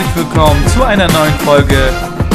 herzlich 0.00 0.24
willkommen 0.24 0.66
zu 0.68 0.82
einer 0.82 1.08
neuen 1.12 1.34
Folge. 1.40 1.92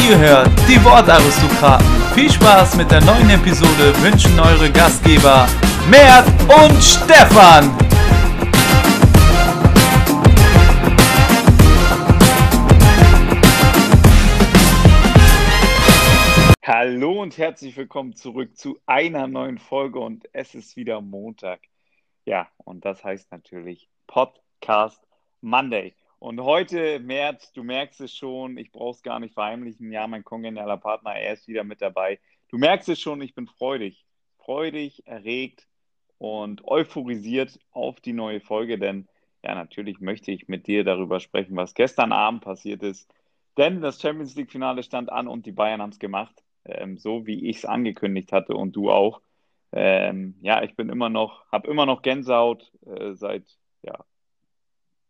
Ihr 0.07 0.19
hört 0.19 0.49
die 0.69 0.83
Wortaristokraten. 0.85 1.85
Viel 2.13 2.31
Spaß 2.31 2.75
mit 2.75 2.91
der 2.91 3.01
neuen 3.01 3.27
Episode 3.31 3.91
wünschen 4.03 4.39
eure 4.39 4.71
Gastgeber 4.71 5.47
Mert 5.89 6.27
und 6.43 6.79
Stefan. 6.79 7.75
Hallo 16.63 17.21
und 17.23 17.35
herzlich 17.39 17.75
willkommen 17.75 18.15
zurück 18.15 18.55
zu 18.55 18.77
einer 18.85 19.25
neuen 19.25 19.57
Folge 19.57 19.99
und 19.99 20.29
es 20.33 20.53
ist 20.53 20.75
wieder 20.75 21.01
Montag. 21.01 21.61
Ja, 22.25 22.47
und 22.57 22.85
das 22.85 23.03
heißt 23.03 23.31
natürlich 23.31 23.89
Podcast 24.05 25.01
Monday. 25.41 25.95
Und 26.25 26.41
heute, 26.41 26.99
Mert, 26.99 27.55
du 27.55 27.63
merkst 27.63 28.01
es 28.01 28.15
schon, 28.15 28.57
ich 28.57 28.71
brauche 28.71 28.95
es 28.95 29.03
gar 29.03 29.19
nicht 29.19 29.35
verheimlichen. 29.35 29.91
Ja, 29.91 30.07
mein 30.07 30.23
kongenialer 30.23 30.77
Partner, 30.77 31.11
er 31.11 31.33
ist 31.33 31.47
wieder 31.47 31.63
mit 31.63 31.81
dabei. 31.81 32.19
Du 32.49 32.57
merkst 32.57 32.89
es 32.89 32.99
schon, 32.99 33.21
ich 33.21 33.35
bin 33.35 33.45
freudig. 33.45 34.07
Freudig, 34.39 35.05
erregt 35.05 35.67
und 36.17 36.65
euphorisiert 36.65 37.59
auf 37.69 38.01
die 38.01 38.13
neue 38.13 38.39
Folge, 38.39 38.79
denn 38.79 39.07
ja, 39.43 39.53
natürlich 39.53 39.99
möchte 39.99 40.31
ich 40.31 40.47
mit 40.47 40.65
dir 40.65 40.83
darüber 40.83 41.19
sprechen, 41.19 41.55
was 41.55 41.75
gestern 41.75 42.11
Abend 42.11 42.43
passiert 42.43 42.81
ist. 42.81 43.07
Denn 43.57 43.81
das 43.81 44.01
Champions 44.01 44.35
League-Finale 44.35 44.81
stand 44.81 45.11
an 45.11 45.27
und 45.27 45.45
die 45.45 45.51
Bayern 45.51 45.81
haben 45.81 45.91
es 45.91 45.99
gemacht 45.99 46.43
ähm, 46.65 46.97
so 46.97 47.25
wie 47.25 47.49
ich 47.49 47.57
es 47.57 47.65
angekündigt 47.65 48.31
hatte 48.31 48.55
und 48.55 48.75
du 48.75 48.91
auch. 48.91 49.21
Ähm, 49.71 50.35
ja, 50.41 50.63
ich 50.63 50.75
bin 50.75 50.89
immer 50.89 51.09
noch, 51.09 51.45
habe 51.51 51.69
immer 51.69 51.85
noch 51.85 52.01
Gänsehaut 52.01 52.71
äh, 52.85 53.13
seit 53.13 53.43
ja, 53.83 54.03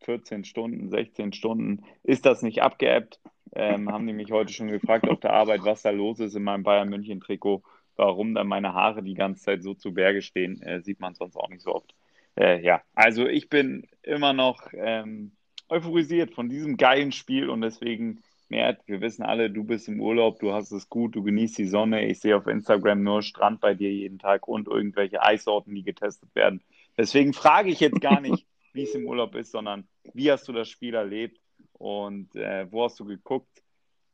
14 0.06 0.46
Stunden, 0.46 0.90
16 0.90 1.34
Stunden. 1.34 1.84
Ist 2.04 2.26
das 2.26 2.42
nicht 2.42 2.62
abgeebbt? 2.62 3.20
Ähm, 3.54 3.92
haben 3.92 4.08
die 4.08 4.14
mich 4.14 4.32
heute 4.32 4.54
schon 4.54 4.68
gefragt 4.68 5.10
auf 5.10 5.20
der 5.20 5.34
Arbeit, 5.34 5.64
was 5.64 5.82
da 5.82 5.90
los 5.90 6.20
ist 6.20 6.36
in 6.36 6.44
meinem 6.44 6.64
Bayern 6.64 6.90
München 6.90 7.22
Trikot, 7.22 7.64
warum 7.96 8.34
dann 8.34 8.48
meine 8.48 8.74
Haare 8.74 9.04
die 9.04 9.14
ganze 9.14 9.44
Zeit 9.44 9.64
so 9.64 9.74
zu 9.74 9.94
Berge 9.94 10.22
stehen, 10.22 10.62
äh, 10.62 10.82
sieht 10.82 11.00
man 11.00 11.16
sonst 11.16 11.38
auch 11.38 11.50
nicht 11.50 11.62
so 11.62 11.74
oft. 11.74 11.96
Äh, 12.38 12.62
ja, 12.62 12.82
also 12.94 13.28
ich 13.28 13.50
bin 13.50 13.88
immer 14.04 14.34
noch 14.34 14.68
ähm, 14.74 15.32
euphorisiert 15.70 16.34
von 16.34 16.50
diesem 16.50 16.78
geilen 16.78 17.12
Spiel 17.12 17.50
und 17.50 17.62
deswegen 17.62 18.22
Mert, 18.48 18.88
wir 18.88 19.02
wissen 19.02 19.24
alle, 19.24 19.50
du 19.50 19.64
bist 19.64 19.88
im 19.88 20.00
Urlaub, 20.00 20.40
du 20.40 20.54
hast 20.54 20.72
es 20.72 20.88
gut, 20.88 21.16
du 21.16 21.24
genießt 21.24 21.58
die 21.58 21.68
Sonne. 21.68 22.06
Ich 22.06 22.20
sehe 22.20 22.38
auf 22.38 22.46
Instagram 22.46 23.02
nur 23.02 23.24
Strand 23.24 23.60
bei 23.60 23.74
dir 23.74 23.92
jeden 23.92 24.20
Tag 24.20 24.48
und 24.48 24.68
irgendwelche 24.68 25.24
Eissorten, 25.24 25.74
die 25.74 25.82
getestet 25.82 26.36
werden. 26.36 26.62
Deswegen 26.96 27.34
frage 27.34 27.70
ich 27.70 27.80
jetzt 27.80 28.02
gar 28.02 28.22
nicht, 28.22 28.46
wie 28.74 28.84
es 28.84 28.94
im 28.94 29.08
Urlaub 29.08 29.34
ist, 29.34 29.52
sondern 29.52 29.88
wie 30.14 30.32
hast 30.32 30.48
du 30.48 30.54
das 30.54 30.70
Spiel 30.70 30.94
erlebt 30.94 31.40
und 31.74 32.36
äh, 32.36 32.72
wo 32.72 32.84
hast 32.84 33.00
du 33.00 33.06
geguckt? 33.06 33.64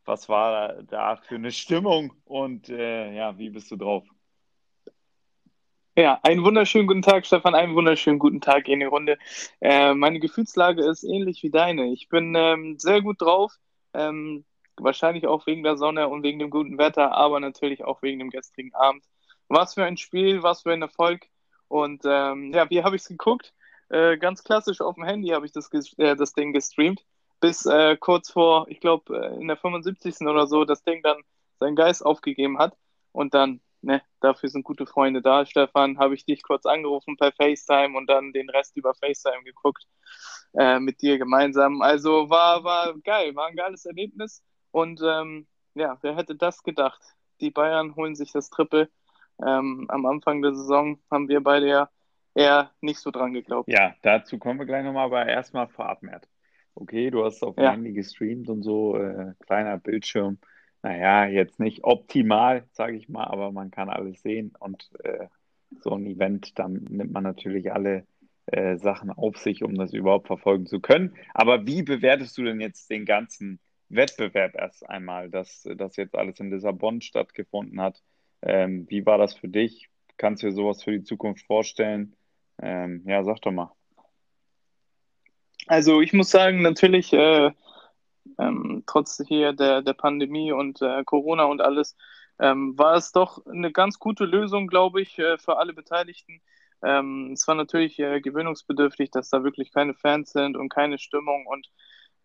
Was 0.06 0.30
war 0.30 0.84
da 0.84 1.16
für 1.16 1.36
eine 1.36 1.52
Stimmung 1.52 2.14
und 2.26 2.70
äh, 2.70 3.14
ja, 3.14 3.38
wie 3.38 3.50
bist 3.50 3.70
du 3.72 3.76
drauf? 3.76 4.04
Ja, 5.96 6.20
einen 6.24 6.44
wunderschönen 6.44 6.88
guten 6.88 7.02
Tag, 7.02 7.26
Stefan, 7.26 7.54
einen 7.54 7.76
wunderschönen 7.76 8.18
guten 8.18 8.40
Tag 8.40 8.68
in 8.70 8.80
die 8.80 8.86
Runde. 8.86 9.18
Äh, 9.60 9.94
meine 9.94 10.20
Gefühlslage 10.20 10.84
ist 10.86 11.04
ähnlich 11.04 11.44
wie 11.44 11.50
deine. 11.52 11.92
Ich 11.92 12.08
bin 12.08 12.34
ähm, 12.36 12.80
sehr 12.80 13.02
gut 13.02 13.22
drauf. 13.22 13.54
Ähm, 13.94 14.46
wahrscheinlich 14.78 15.28
auch 15.28 15.46
wegen 15.48 15.64
der 15.64 15.78
Sonne 15.78 16.08
und 16.08 16.24
wegen 16.24 16.40
dem 16.40 16.50
guten 16.50 16.78
Wetter, 16.78 17.12
aber 17.12 17.40
natürlich 17.40 17.84
auch 17.84 18.02
wegen 18.02 18.20
dem 18.20 18.30
gestrigen 18.30 18.74
Abend. 18.74 19.04
Was 19.50 19.74
für 19.74 19.84
ein 19.84 19.98
Spiel, 19.98 20.44
was 20.44 20.62
für 20.62 20.72
ein 20.72 20.82
Erfolg. 20.82 21.28
Und 21.68 22.04
ähm, 22.06 22.54
ja, 22.54 22.70
wie 22.70 22.84
habe 22.84 22.96
ich 22.96 23.02
es 23.04 23.08
geguckt? 23.08 23.54
Äh, 23.92 24.18
ganz 24.18 24.44
klassisch 24.44 24.80
auf 24.80 24.96
dem 24.96 25.04
Handy 25.04 25.30
habe 25.30 25.46
ich 25.46 25.52
das, 25.52 25.70
äh, 25.98 26.16
das 26.16 26.32
Ding 26.34 26.54
gestreamt. 26.54 27.04
Bis 27.42 27.66
äh, 27.66 27.98
kurz 27.98 28.32
vor, 28.32 28.66
ich 28.70 28.80
glaube, 28.80 29.18
äh, 29.18 29.42
in 29.42 29.48
der 29.50 29.58
75. 29.58 30.22
oder 30.22 30.48
so, 30.48 30.64
das 30.64 30.84
Ding 30.84 31.02
dann 31.04 31.18
seinen 31.60 31.76
Geist 31.76 32.06
aufgegeben 32.06 32.58
hat. 32.58 32.78
Und 33.12 33.34
dann, 33.34 33.60
ne, 33.82 34.02
dafür 34.22 34.48
sind 34.48 34.64
gute 34.64 34.86
Freunde 34.86 35.22
da. 35.22 35.46
Stefan, 35.46 35.98
habe 35.98 36.16
ich 36.16 36.26
dich 36.26 36.42
kurz 36.42 36.66
angerufen 36.66 37.18
per 37.18 37.34
FaceTime 37.34 37.98
und 37.98 38.10
dann 38.10 38.32
den 38.32 38.50
Rest 38.50 38.78
über 38.78 38.94
FaceTime 38.94 39.44
geguckt 39.44 39.86
äh, 40.54 40.80
mit 40.80 41.02
dir 41.02 41.18
gemeinsam. 41.18 41.82
Also 41.82 42.30
war, 42.30 42.64
war 42.64 42.98
geil, 43.00 43.36
war 43.36 43.48
ein 43.48 43.58
geiles 43.58 43.86
Erlebnis. 43.86 44.42
Und 44.72 45.02
ähm, 45.04 45.48
ja, 45.74 45.98
wer 46.02 46.16
hätte 46.16 46.36
das 46.36 46.64
gedacht? 46.64 47.02
Die 47.42 47.52
Bayern 47.52 47.96
holen 47.98 48.16
sich 48.16 48.32
das 48.32 48.50
Triple. 48.50 48.90
Ähm, 49.46 49.86
am 49.90 50.06
Anfang 50.06 50.42
der 50.42 50.54
Saison 50.56 50.98
haben 51.10 51.28
wir 51.28 51.42
beide 51.42 51.68
ja 51.68 51.90
eher 52.34 52.72
nicht 52.82 53.00
so 53.00 53.12
dran 53.12 53.34
geglaubt. 53.34 53.70
Ja, 53.70 53.96
dazu 54.02 54.38
kommen 54.38 54.60
wir 54.60 54.66
gleich 54.66 54.84
nochmal, 54.84 55.06
aber 55.06 55.26
erstmal 55.26 55.68
vorab, 55.68 56.04
Mert. 56.04 56.28
Okay, 56.76 57.12
du 57.12 57.26
hast 57.26 57.44
auf 57.44 57.56
dem 57.56 57.64
ja. 57.64 57.72
Handy 57.72 57.94
gestreamt 57.94 58.50
und 58.50 58.64
so, 58.64 58.98
äh, 58.98 59.34
kleiner 59.40 59.78
Bildschirm. 59.78 60.38
Naja, 60.84 61.26
jetzt 61.26 61.60
nicht 61.60 61.84
optimal, 61.84 62.64
sage 62.72 62.96
ich 62.96 63.08
mal, 63.10 63.26
aber 63.26 63.52
man 63.52 63.70
kann 63.70 63.90
alles 63.90 64.22
sehen 64.22 64.54
und 64.60 64.90
äh, 65.04 65.28
so 65.80 65.92
ein 65.92 66.06
Event, 66.06 66.58
dann 66.58 66.86
nimmt 66.90 67.12
man 67.12 67.24
natürlich 67.24 67.72
alle 67.72 68.06
äh, 68.48 68.78
Sachen 68.78 69.12
auf 69.12 69.38
sich, 69.38 69.64
um 69.64 69.76
das 69.76 69.94
überhaupt 69.94 70.28
verfolgen 70.28 70.66
zu 70.66 70.80
können. 70.80 71.16
Aber 71.34 71.68
wie 71.68 71.84
bewertest 71.84 72.38
du 72.38 72.44
denn 72.44 72.60
jetzt 72.60 72.90
den 72.90 73.06
ganzen 73.06 73.60
Wettbewerb 73.90 74.56
erst 74.56 74.90
einmal, 74.90 75.30
dass 75.30 75.68
das 75.78 75.96
jetzt 75.98 76.16
alles 76.16 76.40
in 76.40 76.50
Lissabon 76.50 77.02
stattgefunden 77.02 77.80
hat? 77.80 78.02
Ähm, 78.42 78.88
wie 78.90 79.06
war 79.06 79.18
das 79.18 79.36
für 79.36 79.48
dich? 79.48 79.90
Kannst 80.18 80.42
du 80.42 80.48
dir 80.48 80.54
sowas 80.54 80.84
für 80.84 80.92
die 80.92 81.04
Zukunft 81.04 81.46
vorstellen? 81.46 82.16
Ähm, 82.62 83.04
ja, 83.06 83.24
sag 83.24 83.42
doch 83.42 83.52
mal. 83.52 83.72
Also 85.68 86.02
ich 86.02 86.14
muss 86.14 86.30
sagen, 86.30 86.62
natürlich, 86.62 87.14
äh, 87.14 87.52
ähm, 88.40 88.84
trotz 88.86 89.22
hier 89.28 89.54
der, 89.54 89.82
der 89.82 89.94
Pandemie 89.94 90.52
und 90.52 90.82
äh, 90.82 91.04
Corona 91.04 91.46
und 91.46 91.62
alles, 91.62 91.96
ähm, 92.40 92.78
war 92.78 92.96
es 92.96 93.12
doch 93.12 93.46
eine 93.46 93.72
ganz 93.72 94.00
gute 94.00 94.26
Lösung, 94.26 94.68
glaube 94.68 95.02
ich, 95.02 95.18
äh, 95.20 95.38
für 95.38 95.58
alle 95.58 95.74
Beteiligten. 95.74 96.42
Ähm, 96.84 97.32
es 97.34 97.48
war 97.48 97.56
natürlich 97.56 98.00
äh, 98.00 98.22
gewöhnungsbedürftig, 98.22 99.12
dass 99.12 99.30
da 99.30 99.44
wirklich 99.44 99.72
keine 99.72 99.94
Fans 99.94 100.32
sind 100.32 100.58
und 100.58 100.70
keine 100.70 100.98
Stimmung 100.98 101.46
und 101.46 101.68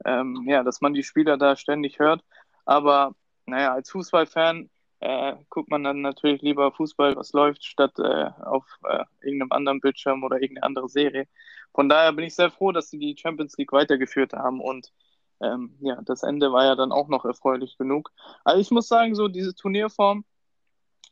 ähm, 0.04 0.44
ja, 0.46 0.62
dass 0.62 0.80
man 0.80 0.94
die 0.94 1.02
Spieler 1.02 1.36
da 1.36 1.56
ständig 1.56 1.98
hört. 1.98 2.22
Aber 2.64 3.14
naja, 3.46 3.72
als 3.72 3.90
Fußballfan 3.90 4.70
äh, 5.00 5.34
guckt 5.50 5.70
man 5.70 5.84
dann 5.84 6.00
natürlich 6.00 6.42
lieber 6.42 6.72
Fußball, 6.72 7.16
was 7.16 7.32
läuft, 7.32 7.64
statt 7.64 7.98
äh, 7.98 8.30
auf 8.44 8.64
äh, 8.84 9.04
irgendeinem 9.20 9.52
anderen 9.52 9.80
Bildschirm 9.80 10.24
oder 10.24 10.40
irgendeine 10.40 10.66
andere 10.66 10.88
Serie. 10.88 11.26
Von 11.74 11.88
daher 11.88 12.12
bin 12.12 12.24
ich 12.24 12.34
sehr 12.34 12.50
froh, 12.50 12.72
dass 12.72 12.90
sie 12.90 12.98
die 12.98 13.16
Champions 13.16 13.56
League 13.58 13.72
weitergeführt 13.72 14.32
haben 14.32 14.60
und 14.60 14.92
ähm, 15.40 15.76
ja, 15.80 16.00
das 16.02 16.22
Ende 16.22 16.52
war 16.52 16.64
ja 16.64 16.74
dann 16.76 16.92
auch 16.92 17.08
noch 17.08 17.24
erfreulich 17.24 17.76
genug. 17.76 18.10
Also 18.44 18.60
ich 18.60 18.70
muss 18.70 18.88
sagen, 18.88 19.14
so 19.14 19.28
diese 19.28 19.54
Turnierform 19.54 20.24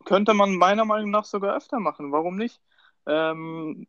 könnte 0.04 0.34
man 0.34 0.56
meiner 0.56 0.84
Meinung 0.84 1.10
nach 1.10 1.24
sogar 1.24 1.56
öfter 1.56 1.80
machen. 1.80 2.12
Warum 2.12 2.36
nicht? 2.36 2.60
Ähm, 3.06 3.86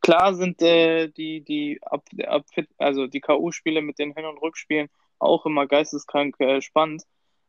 klar 0.00 0.34
sind 0.34 0.62
äh, 0.62 1.08
die, 1.08 1.42
die, 1.42 1.80
Ab, 1.82 2.04
Ab, 2.26 2.44
also 2.78 3.06
die 3.06 3.20
K.O.-Spiele 3.20 3.80
mit 3.82 3.98
den 3.98 4.14
Hin- 4.14 4.26
und 4.26 4.38
Rückspielen 4.38 4.88
auch 5.18 5.46
immer 5.46 5.66
geisteskrank 5.66 6.38
äh, 6.40 6.60
spannend. 6.60 7.02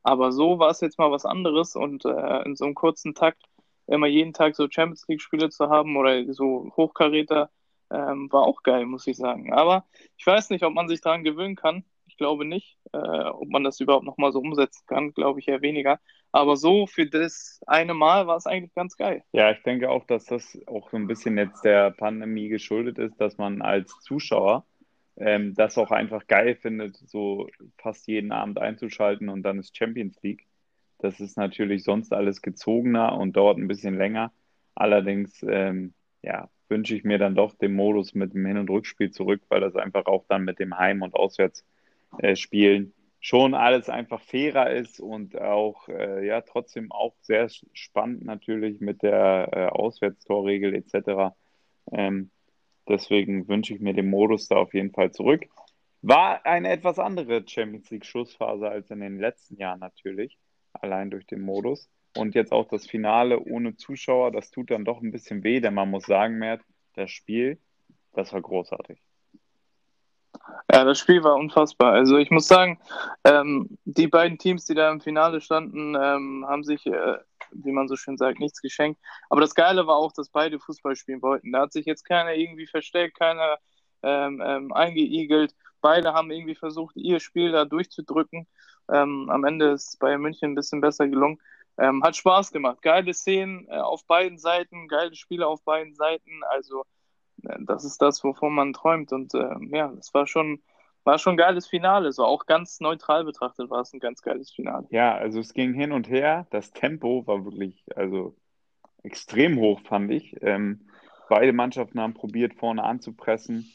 Aber 0.03 0.31
so 0.31 0.59
war 0.59 0.69
es 0.69 0.81
jetzt 0.81 0.99
mal 0.99 1.11
was 1.11 1.25
anderes 1.25 1.75
und 1.75 2.05
äh, 2.05 2.43
in 2.43 2.55
so 2.55 2.65
einem 2.65 2.75
kurzen 2.75 3.15
Takt 3.15 3.41
immer 3.87 4.07
jeden 4.07 4.33
Tag 4.33 4.55
so 4.55 4.67
Champions 4.69 5.07
League-Spiele 5.07 5.49
zu 5.49 5.69
haben 5.69 5.97
oder 5.97 6.31
so 6.33 6.71
Hochkaräter 6.75 7.49
ähm, 7.91 8.31
war 8.31 8.43
auch 8.43 8.63
geil, 8.63 8.85
muss 8.85 9.07
ich 9.07 9.17
sagen. 9.17 9.53
Aber 9.53 9.85
ich 10.17 10.25
weiß 10.25 10.49
nicht, 10.49 10.63
ob 10.63 10.73
man 10.73 10.87
sich 10.87 11.01
daran 11.01 11.23
gewöhnen 11.23 11.55
kann. 11.55 11.83
Ich 12.05 12.17
glaube 12.17 12.45
nicht. 12.45 12.77
Äh, 12.91 12.97
ob 12.97 13.49
man 13.49 13.63
das 13.63 13.79
überhaupt 13.79 14.05
nochmal 14.05 14.31
so 14.31 14.39
umsetzen 14.39 14.83
kann, 14.87 15.13
glaube 15.13 15.39
ich 15.39 15.47
eher 15.47 15.61
weniger. 15.61 15.99
Aber 16.31 16.57
so 16.57 16.87
für 16.87 17.05
das 17.05 17.59
eine 17.67 17.93
Mal 17.93 18.27
war 18.27 18.37
es 18.37 18.47
eigentlich 18.47 18.73
ganz 18.73 18.97
geil. 18.97 19.23
Ja, 19.31 19.51
ich 19.51 19.61
denke 19.63 19.89
auch, 19.89 20.05
dass 20.05 20.25
das 20.25 20.57
auch 20.67 20.89
so 20.89 20.97
ein 20.97 21.07
bisschen 21.07 21.37
jetzt 21.37 21.63
der 21.63 21.91
Pandemie 21.91 22.49
geschuldet 22.49 22.97
ist, 22.97 23.19
dass 23.21 23.37
man 23.37 23.61
als 23.61 23.99
Zuschauer 23.99 24.65
ähm, 25.17 25.53
das 25.55 25.77
auch 25.77 25.91
einfach 25.91 26.27
geil 26.27 26.55
findet, 26.55 26.97
so 26.97 27.47
fast 27.77 28.07
jeden 28.07 28.31
Abend 28.31 28.59
einzuschalten 28.59 29.29
und 29.29 29.43
dann 29.43 29.59
ist 29.59 29.77
Champions 29.77 30.21
League. 30.21 30.45
Das 30.99 31.19
ist 31.19 31.37
natürlich 31.37 31.83
sonst 31.83 32.13
alles 32.13 32.41
gezogener 32.41 33.17
und 33.17 33.35
dauert 33.35 33.57
ein 33.57 33.67
bisschen 33.67 33.97
länger. 33.97 34.31
Allerdings, 34.75 35.43
ähm, 35.47 35.93
ja, 36.21 36.49
wünsche 36.69 36.95
ich 36.95 37.03
mir 37.03 37.17
dann 37.17 37.35
doch 37.35 37.53
den 37.55 37.73
Modus 37.73 38.15
mit 38.15 38.33
dem 38.33 38.45
Hin- 38.45 38.57
und 38.57 38.69
Rückspiel 38.69 39.11
zurück, 39.11 39.41
weil 39.49 39.61
das 39.61 39.75
einfach 39.75 40.05
auch 40.05 40.25
dann 40.27 40.43
mit 40.43 40.59
dem 40.59 40.77
Heim- 40.77 41.01
und 41.01 41.13
Auswärtsspielen 41.13 42.85
äh, 42.87 42.91
schon 43.19 43.53
alles 43.53 43.89
einfach 43.89 44.21
fairer 44.21 44.71
ist 44.71 44.99
und 44.99 45.39
auch 45.39 45.87
äh, 45.87 46.25
ja 46.27 46.41
trotzdem 46.41 46.91
auch 46.91 47.13
sehr 47.21 47.47
spannend 47.71 48.25
natürlich 48.25 48.81
mit 48.81 49.01
der 49.01 49.49
äh, 49.51 49.65
Auswärtstorregel 49.67 50.75
etc. 50.75 51.33
Ähm, 51.91 52.31
deswegen 52.87 53.47
wünsche 53.47 53.73
ich 53.73 53.79
mir 53.79 53.93
den 53.93 54.09
Modus 54.09 54.47
da 54.47 54.55
auf 54.57 54.73
jeden 54.73 54.91
Fall 54.91 55.11
zurück. 55.11 55.45
War 56.01 56.45
eine 56.45 56.69
etwas 56.69 56.99
andere 56.99 57.43
Champions 57.47 57.89
League 57.89 58.05
Schlussphase 58.05 58.67
als 58.67 58.91
in 58.91 58.99
den 58.99 59.19
letzten 59.19 59.57
Jahren 59.57 59.79
natürlich, 59.79 60.37
allein 60.73 61.09
durch 61.09 61.25
den 61.25 61.41
Modus. 61.41 61.89
Und 62.15 62.35
jetzt 62.35 62.51
auch 62.51 62.67
das 62.67 62.85
Finale 62.85 63.39
ohne 63.39 63.75
Zuschauer, 63.75 64.31
das 64.31 64.51
tut 64.51 64.69
dann 64.69 64.85
doch 64.85 65.01
ein 65.01 65.11
bisschen 65.11 65.43
weh, 65.43 65.59
denn 65.61 65.73
man 65.73 65.89
muss 65.89 66.05
sagen, 66.05 66.37
Mert, 66.37 66.61
das 66.95 67.09
Spiel, 67.09 67.57
das 68.13 68.33
war 68.33 68.41
großartig. 68.41 69.01
Ja, 70.71 70.83
das 70.83 70.99
Spiel 70.99 71.23
war 71.23 71.35
unfassbar. 71.35 71.93
Also 71.93 72.17
ich 72.17 72.31
muss 72.31 72.47
sagen, 72.47 72.79
ähm, 73.23 73.77
die 73.85 74.07
beiden 74.07 74.37
Teams, 74.37 74.65
die 74.65 74.73
da 74.73 74.91
im 74.91 75.01
Finale 75.01 75.41
standen, 75.41 75.95
ähm, 75.95 76.45
haben 76.47 76.63
sich, 76.63 76.85
äh, 76.85 77.17
wie 77.55 77.71
man 77.71 77.87
so 77.87 77.95
schön 77.95 78.17
sagt, 78.17 78.39
nichts 78.39 78.61
geschenkt. 78.61 78.99
Aber 79.29 79.41
das 79.41 79.55
Geile 79.55 79.87
war 79.87 79.95
auch, 79.95 80.11
dass 80.11 80.29
beide 80.29 80.59
Fußball 80.59 80.95
spielen 80.95 81.21
wollten. 81.21 81.51
Da 81.51 81.61
hat 81.61 81.73
sich 81.73 81.85
jetzt 81.85 82.03
keiner 82.05 82.33
irgendwie 82.33 82.67
versteckt, 82.67 83.17
keiner 83.17 83.57
ähm, 84.03 84.41
ähm 84.45 84.73
eingeigelt. 84.73 85.55
Beide 85.81 86.13
haben 86.13 86.31
irgendwie 86.31 86.55
versucht, 86.55 86.95
ihr 86.95 87.19
Spiel 87.19 87.51
da 87.51 87.65
durchzudrücken. 87.65 88.47
Ähm, 88.91 89.29
am 89.29 89.43
Ende 89.43 89.71
ist 89.71 89.89
es 89.89 89.97
bei 89.97 90.17
München 90.17 90.51
ein 90.51 90.55
bisschen 90.55 90.81
besser 90.81 91.07
gelungen. 91.07 91.39
Ähm, 91.77 92.03
hat 92.03 92.15
Spaß 92.15 92.51
gemacht. 92.51 92.81
Geile 92.81 93.13
Szenen 93.13 93.67
äh, 93.67 93.77
auf 93.77 94.05
beiden 94.05 94.37
Seiten, 94.37 94.87
geile 94.87 95.15
Spiele 95.15 95.47
auf 95.47 95.63
beiden 95.63 95.95
Seiten. 95.95 96.41
Also 96.49 96.83
äh, 97.43 97.57
das 97.61 97.83
ist 97.83 98.01
das, 98.01 98.23
wovon 98.23 98.53
man 98.53 98.73
träumt. 98.73 99.11
Und 99.11 99.33
äh, 99.33 99.55
ja, 99.71 99.87
das 99.87 100.13
war 100.13 100.27
schon, 100.27 100.61
war 101.03 101.17
schon 101.19 101.33
ein 101.33 101.37
geiles 101.37 101.67
Finale. 101.67 102.11
So 102.11 102.25
auch 102.25 102.45
ganz 102.45 102.79
neutral 102.79 103.23
betrachtet 103.23 103.69
war 103.69 103.81
es 103.81 103.93
ein 103.93 103.99
ganz 103.99 104.21
geiles 104.21 104.51
Finale. 104.51 104.87
Ja, 104.89 105.15
also 105.15 105.39
es 105.39 105.53
ging 105.53 105.73
hin 105.73 105.91
und 105.91 106.09
her. 106.09 106.47
Das 106.49 106.71
Tempo 106.71 107.25
war 107.27 107.45
wirklich, 107.45 107.83
also 107.95 108.35
extrem 109.03 109.57
hoch, 109.59 109.81
fand 109.81 110.11
ich. 110.11 110.35
Ähm, 110.41 110.81
beide 111.29 111.53
Mannschaften 111.53 111.99
haben 111.99 112.13
probiert, 112.13 112.53
vorne 112.53 112.83
anzupressen. 112.83 113.67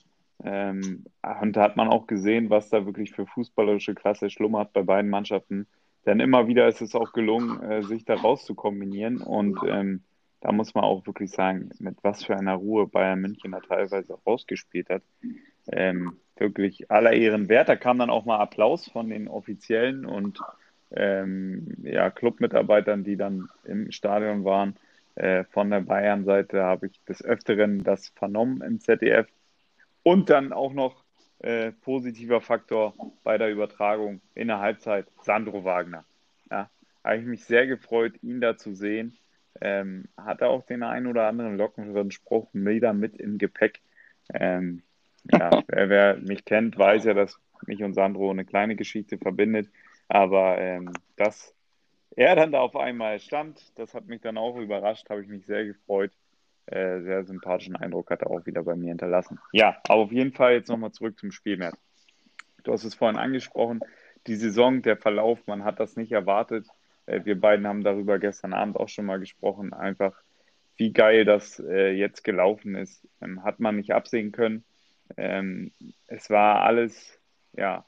Ähm, 0.44 1.04
und 1.42 1.56
da 1.56 1.62
hat 1.62 1.76
man 1.76 1.88
auch 1.88 2.06
gesehen, 2.06 2.50
was 2.50 2.70
da 2.70 2.86
wirklich 2.86 3.12
für 3.12 3.26
fußballerische 3.26 3.94
Klasse 3.94 4.30
schlummert 4.30 4.72
bei 4.72 4.82
beiden 4.82 5.10
Mannschaften. 5.10 5.66
Denn 6.06 6.20
immer 6.20 6.46
wieder 6.46 6.68
ist 6.68 6.80
es 6.80 6.94
auch 6.94 7.12
gelungen, 7.12 7.62
äh, 7.62 7.82
sich 7.82 8.04
da 8.04 8.14
raus 8.14 8.44
zu 8.44 8.54
kombinieren. 8.54 9.20
Und 9.20 9.58
ähm, 9.66 10.04
da 10.40 10.52
muss 10.52 10.74
man 10.74 10.84
auch 10.84 11.06
wirklich 11.06 11.30
sagen, 11.30 11.70
mit 11.80 11.98
was 12.02 12.24
für 12.24 12.36
einer 12.36 12.54
Ruhe 12.54 12.86
Bayern 12.86 13.20
München 13.20 13.52
da 13.52 13.60
teilweise 13.60 14.16
rausgespielt 14.26 14.88
hat. 14.88 15.02
Ähm, 15.70 16.16
wirklich 16.40 16.90
aller 16.90 17.12
Ehren 17.12 17.48
wert. 17.48 17.68
Da 17.68 17.76
kam 17.76 17.98
dann 17.98 18.10
auch 18.10 18.24
mal 18.24 18.38
Applaus 18.38 18.88
von 18.88 19.10
den 19.10 19.28
Offiziellen 19.28 20.06
und 20.06 20.40
ähm, 20.90 21.74
ja, 21.82 22.10
Clubmitarbeitern, 22.10 23.04
die 23.04 23.16
dann 23.16 23.48
im 23.64 23.90
Stadion 23.90 24.44
waren. 24.44 24.76
Äh, 25.14 25.44
von 25.44 25.70
der 25.70 25.80
Bayern-Seite 25.80 26.62
habe 26.62 26.86
ich 26.86 27.04
des 27.04 27.24
Öfteren 27.24 27.82
das 27.82 28.08
vernommen 28.10 28.62
im 28.62 28.80
ZDF. 28.80 29.26
Und 30.02 30.30
dann 30.30 30.52
auch 30.52 30.72
noch 30.72 31.04
äh, 31.40 31.72
positiver 31.72 32.40
Faktor 32.40 32.94
bei 33.24 33.36
der 33.38 33.50
Übertragung 33.50 34.20
in 34.34 34.48
der 34.48 34.60
Halbzeit, 34.60 35.06
Sandro 35.22 35.64
Wagner. 35.64 36.04
Ja, 36.50 36.70
habe 37.04 37.18
ich 37.18 37.24
mich 37.24 37.44
sehr 37.44 37.66
gefreut, 37.66 38.14
ihn 38.22 38.40
da 38.40 38.56
zu 38.56 38.74
sehen. 38.74 39.16
Ähm, 39.60 40.04
hat 40.16 40.40
er 40.40 40.50
auch 40.50 40.64
den 40.64 40.82
einen 40.82 41.06
oder 41.06 41.26
anderen 41.26 41.56
lockeren 41.56 42.10
Spruch 42.10 42.48
wieder 42.52 42.92
mit 42.92 43.16
im 43.16 43.38
Gepäck. 43.38 43.80
Ähm, 44.32 44.82
ja, 45.32 45.50
wer, 45.68 45.88
wer, 45.88 46.16
mich 46.16 46.44
kennt, 46.44 46.78
weiß 46.78 47.04
ja, 47.04 47.14
dass 47.14 47.38
mich 47.66 47.82
und 47.82 47.94
Sandro 47.94 48.30
eine 48.30 48.44
kleine 48.44 48.76
Geschichte 48.76 49.18
verbindet. 49.18 49.68
Aber 50.08 50.58
ähm, 50.58 50.92
dass 51.16 51.54
er 52.16 52.34
dann 52.36 52.52
da 52.52 52.60
auf 52.60 52.76
einmal 52.76 53.18
stand, 53.20 53.78
das 53.78 53.94
hat 53.94 54.06
mich 54.06 54.20
dann 54.20 54.38
auch 54.38 54.56
überrascht, 54.56 55.10
habe 55.10 55.22
ich 55.22 55.28
mich 55.28 55.46
sehr 55.46 55.64
gefreut. 55.64 56.12
Äh, 56.66 57.00
sehr 57.00 57.24
sympathischen 57.24 57.76
Eindruck 57.76 58.10
hat 58.10 58.22
er 58.22 58.30
auch 58.30 58.44
wieder 58.44 58.62
bei 58.62 58.76
mir 58.76 58.88
hinterlassen. 58.88 59.38
Ja, 59.52 59.78
aber 59.88 60.02
auf 60.02 60.12
jeden 60.12 60.32
Fall 60.32 60.52
jetzt 60.52 60.68
nochmal 60.68 60.92
zurück 60.92 61.18
zum 61.18 61.32
Spiel, 61.32 61.70
Du 62.64 62.72
hast 62.72 62.84
es 62.84 62.94
vorhin 62.94 63.16
angesprochen, 63.16 63.80
die 64.26 64.36
Saison, 64.36 64.82
der 64.82 64.98
Verlauf, 64.98 65.46
man 65.46 65.64
hat 65.64 65.80
das 65.80 65.96
nicht 65.96 66.12
erwartet. 66.12 66.66
Äh, 67.06 67.24
wir 67.24 67.40
beiden 67.40 67.66
haben 67.66 67.82
darüber 67.82 68.18
gestern 68.18 68.52
Abend 68.52 68.76
auch 68.76 68.88
schon 68.88 69.06
mal 69.06 69.18
gesprochen, 69.18 69.72
einfach 69.72 70.12
wie 70.76 70.92
geil 70.92 71.24
das 71.24 71.58
äh, 71.60 71.92
jetzt 71.92 72.22
gelaufen 72.24 72.74
ist. 72.74 73.08
Ähm, 73.22 73.42
hat 73.44 73.60
man 73.60 73.76
nicht 73.76 73.92
absehen 73.92 74.32
können. 74.32 74.64
Ähm, 75.16 75.72
es 76.06 76.30
war 76.30 76.62
alles 76.62 77.18
ja, 77.52 77.84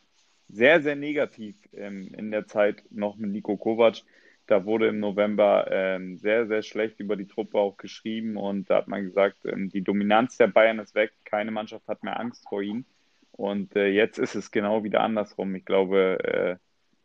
sehr, 0.49 0.83
sehr 0.83 0.97
negativ 0.97 1.57
ähm, 1.73 2.13
in 2.17 2.31
der 2.31 2.47
Zeit 2.47 2.83
noch 2.91 3.17
mit 3.17 3.31
Nico 3.31 3.57
Kovac. 3.57 4.03
Da 4.47 4.65
wurde 4.65 4.89
im 4.89 4.99
November 4.99 5.69
ähm, 5.71 6.17
sehr, 6.17 6.47
sehr 6.47 6.63
schlecht 6.63 6.99
über 6.99 7.17
die 7.17 7.29
Truppe 7.29 7.59
auch 7.59 7.77
geschrieben 7.77 8.37
und 8.37 8.69
da 8.69 8.77
hat 8.79 8.89
man 8.89 9.05
gesagt, 9.05 9.45
ähm, 9.45 9.69
die 9.71 9.83
Dominanz 9.83 10.37
der 10.39 10.49
Bayern 10.49 10.81
ist 10.81 10.95
weg, 10.97 11.13
keine 11.25 11.53
Mannschaft 11.53 11.87
hat 11.87 12.03
mehr 12.03 12.19
Angst 12.19 12.49
vor 12.49 12.61
ihnen. 12.61 12.85
Und 13.33 13.77
äh, 13.77 13.87
jetzt 13.87 14.19
ist 14.19 14.35
es 14.35 14.51
genau 14.51 14.83
wieder 14.85 15.01
andersrum. 15.03 15.55
Ich 15.55 15.65
glaube, 15.65 16.19
äh, 16.25 16.57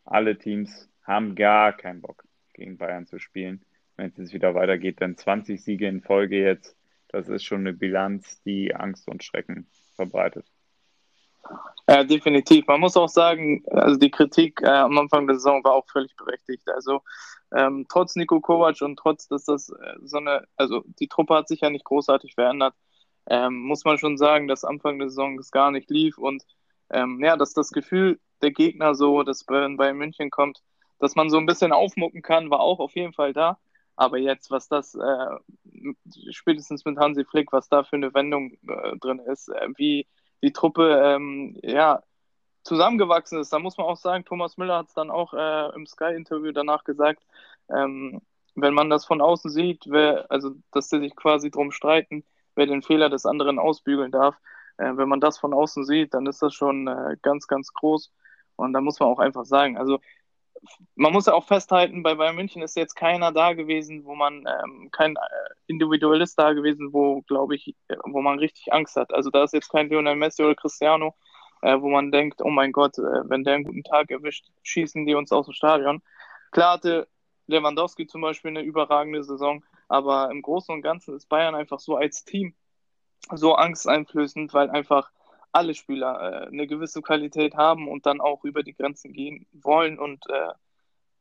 alle 0.06 0.38
Teams 0.38 0.90
haben 1.04 1.36
gar 1.36 1.74
keinen 1.74 2.02
Bock, 2.02 2.26
gegen 2.54 2.78
Bayern 2.78 3.06
zu 3.06 3.20
spielen, 3.20 3.64
wenn 3.96 4.10
es 4.10 4.18
jetzt 4.18 4.34
wieder 4.34 4.56
weitergeht. 4.56 5.00
Denn 5.00 5.16
20 5.16 5.64
Siege 5.64 5.88
in 5.88 6.02
Folge 6.02 6.42
jetzt, 6.42 6.75
das 7.16 7.30
ist 7.30 7.46
schon 7.46 7.62
eine 7.62 7.74
Bilanz, 7.74 8.42
die 8.44 8.76
Angst 8.76 9.08
und 9.08 9.24
Schrecken 9.24 9.68
verbreitet. 9.96 10.46
Ja, 11.88 12.04
definitiv. 12.04 12.68
Man 12.68 12.82
muss 12.82 12.98
auch 12.98 13.08
sagen, 13.08 13.64
also 13.68 13.98
die 13.98 14.12
Kritik 14.12 14.62
äh, 14.62 14.68
am 14.68 14.98
Anfang 14.98 15.28
der 15.28 15.38
Saison 15.38 15.64
war 15.64 15.74
auch 15.74 15.86
völlig 15.88 16.16
berechtigt. 16.18 16.68
Also 16.68 17.02
ähm, 17.56 17.86
trotz 17.88 18.16
Nico 18.16 18.42
Kovac 18.42 18.82
und 18.82 18.98
trotz, 18.98 19.28
dass 19.28 19.46
das 19.46 19.70
äh, 19.70 19.96
so 20.04 20.18
eine, 20.18 20.46
also 20.58 20.84
die 21.00 21.08
Truppe 21.08 21.36
hat 21.36 21.48
sich 21.48 21.62
ja 21.62 21.70
nicht 21.70 21.86
großartig 21.86 22.34
verändert, 22.34 22.74
ähm, 23.28 23.60
muss 23.62 23.86
man 23.86 23.98
schon 23.98 24.18
sagen, 24.18 24.48
dass 24.48 24.66
Anfang 24.66 25.00
der 25.00 25.10
Saison 25.10 25.40
es 25.40 25.52
gar 25.52 25.72
nicht 25.72 25.90
lief 25.90 26.18
und 26.18 26.44
ähm, 26.90 27.22
ja, 27.24 27.38
dass 27.38 27.54
das 27.54 27.72
Gefühl 27.72 28.20
der 28.42 28.52
Gegner 28.52 28.94
so, 28.94 29.24
dass 29.24 29.46
Bayern 29.46 29.78
bei 29.78 29.94
München 29.94 30.32
kommt, 30.32 30.62
dass 31.00 31.16
man 31.16 31.30
so 31.30 31.38
ein 31.38 31.46
bisschen 31.46 31.72
aufmucken 31.72 32.22
kann, 32.22 32.50
war 32.50 32.60
auch 32.60 32.80
auf 32.80 32.94
jeden 32.96 33.14
Fall 33.14 33.32
da. 33.32 33.58
Aber 33.96 34.18
jetzt, 34.18 34.52
was 34.52 34.68
das 34.68 34.96
äh, 34.96 35.92
spätestens 36.32 36.84
mit 36.86 36.98
Hansi 36.98 37.26
Flick, 37.26 37.54
was 37.54 37.70
da 37.70 37.84
für 37.84 37.96
eine 37.96 38.14
Wendung 38.14 38.58
äh, 38.68 38.98
drin 38.98 39.20
ist, 39.20 39.50
äh, 39.50 39.68
wie 39.78 40.08
die 40.44 40.52
Truppe 40.52 41.02
ähm, 41.04 41.58
ja, 41.64 42.04
zusammengewachsen 42.64 43.40
ist. 43.40 43.54
Da 43.54 43.60
muss 43.60 43.78
man 43.78 43.88
auch 43.88 43.98
sagen, 43.98 44.26
Thomas 44.26 44.58
Müller 44.58 44.78
hat 44.78 44.88
es 44.88 44.94
dann 44.94 45.10
auch 45.10 45.34
äh, 45.34 45.76
im 45.76 45.86
Sky-Interview 45.86 46.52
danach 46.52 46.84
gesagt, 46.84 47.24
ähm, 47.70 48.22
wenn 48.56 48.74
man 48.74 48.90
das 48.90 49.06
von 49.06 49.22
außen 49.22 49.52
sieht, 49.52 49.86
wer, 49.88 50.30
also 50.30 50.52
dass 50.72 50.90
sie 50.90 51.00
sich 51.00 51.16
quasi 51.16 51.52
drum 51.52 51.72
streiten, 51.72 52.24
wer 52.56 52.66
den 52.66 52.82
Fehler 52.82 53.10
des 53.10 53.26
anderen 53.26 53.60
ausbügeln 53.60 54.12
darf, 54.12 54.36
äh, 54.78 54.92
wenn 54.96 55.10
man 55.10 55.20
das 55.20 55.38
von 55.38 55.54
außen 55.54 55.86
sieht, 55.86 56.14
dann 56.14 56.26
ist 56.26 56.42
das 56.42 56.54
schon 56.54 56.88
äh, 56.88 57.18
ganz, 57.22 57.48
ganz 57.48 57.74
groß. 57.74 58.12
Und 58.56 58.74
da 58.74 58.82
muss 58.82 59.00
man 59.00 59.10
auch 59.10 59.20
einfach 59.20 59.46
sagen, 59.46 59.78
also 59.78 60.00
man 60.96 61.14
muss 61.14 61.26
ja 61.26 61.34
auch 61.34 61.46
festhalten, 61.46 62.04
bei 62.04 62.16
Bayern 62.16 62.36
München 62.36 62.62
ist 62.62 62.76
jetzt 62.76 62.96
keiner 62.96 63.32
da 63.32 63.54
gewesen, 63.54 64.06
wo 64.06 64.16
man, 64.16 64.46
ähm, 64.48 64.90
kein 64.92 65.16
äh, 65.16 65.20
Individualist 65.68 66.38
da 66.40 66.54
gewesen, 66.54 66.94
wo, 66.94 67.22
glaube 67.22 67.56
ich, 67.56 67.76
wo 68.06 68.22
man 68.22 68.40
richtig 68.40 68.72
Angst 68.74 68.96
hat. 68.96 69.14
Also 69.14 69.30
da 69.30 69.44
ist 69.44 69.54
jetzt 69.54 69.70
kein 69.70 69.90
Lionel 69.90 70.16
Messi 70.16 70.44
oder 70.44 70.56
Cristiano, 70.56 71.16
äh, 71.62 71.80
wo 71.80 71.90
man 71.90 72.12
denkt, 72.12 72.42
oh 72.42 72.50
mein 72.50 72.72
Gott, 72.72 72.98
äh, 72.98 73.30
wenn 73.30 73.44
der 73.44 73.56
einen 73.56 73.64
guten 73.66 73.84
Tag 73.84 74.10
erwischt, 74.12 74.48
schießen 74.64 75.06
die 75.06 75.16
uns 75.16 75.32
aus 75.32 75.46
dem 75.46 75.54
Stadion. 75.54 76.02
Klar 76.52 76.74
hatte 76.74 77.08
Lewandowski 77.48 78.08
zum 78.08 78.22
Beispiel 78.22 78.50
eine 78.50 78.62
überragende 78.62 79.24
Saison, 79.24 79.64
aber 79.88 80.32
im 80.32 80.42
Großen 80.42 80.74
und 80.74 80.82
Ganzen 80.82 81.16
ist 81.16 81.30
Bayern 81.30 81.56
einfach 81.56 81.80
so 81.80 81.96
als 81.96 82.24
Team 82.24 82.56
so 83.34 83.56
angsteinflößend, 83.56 84.54
weil 84.54 84.70
einfach 84.70 85.12
alle 85.56 85.74
Spieler 85.74 86.44
äh, 86.44 86.48
eine 86.48 86.68
gewisse 86.68 87.02
Qualität 87.02 87.56
haben 87.56 87.88
und 87.88 88.06
dann 88.06 88.20
auch 88.22 88.44
über 88.44 88.62
die 88.62 88.74
Grenzen 88.74 89.14
gehen 89.14 89.48
wollen. 89.54 89.98
Und 89.98 90.30
äh, 90.30 90.54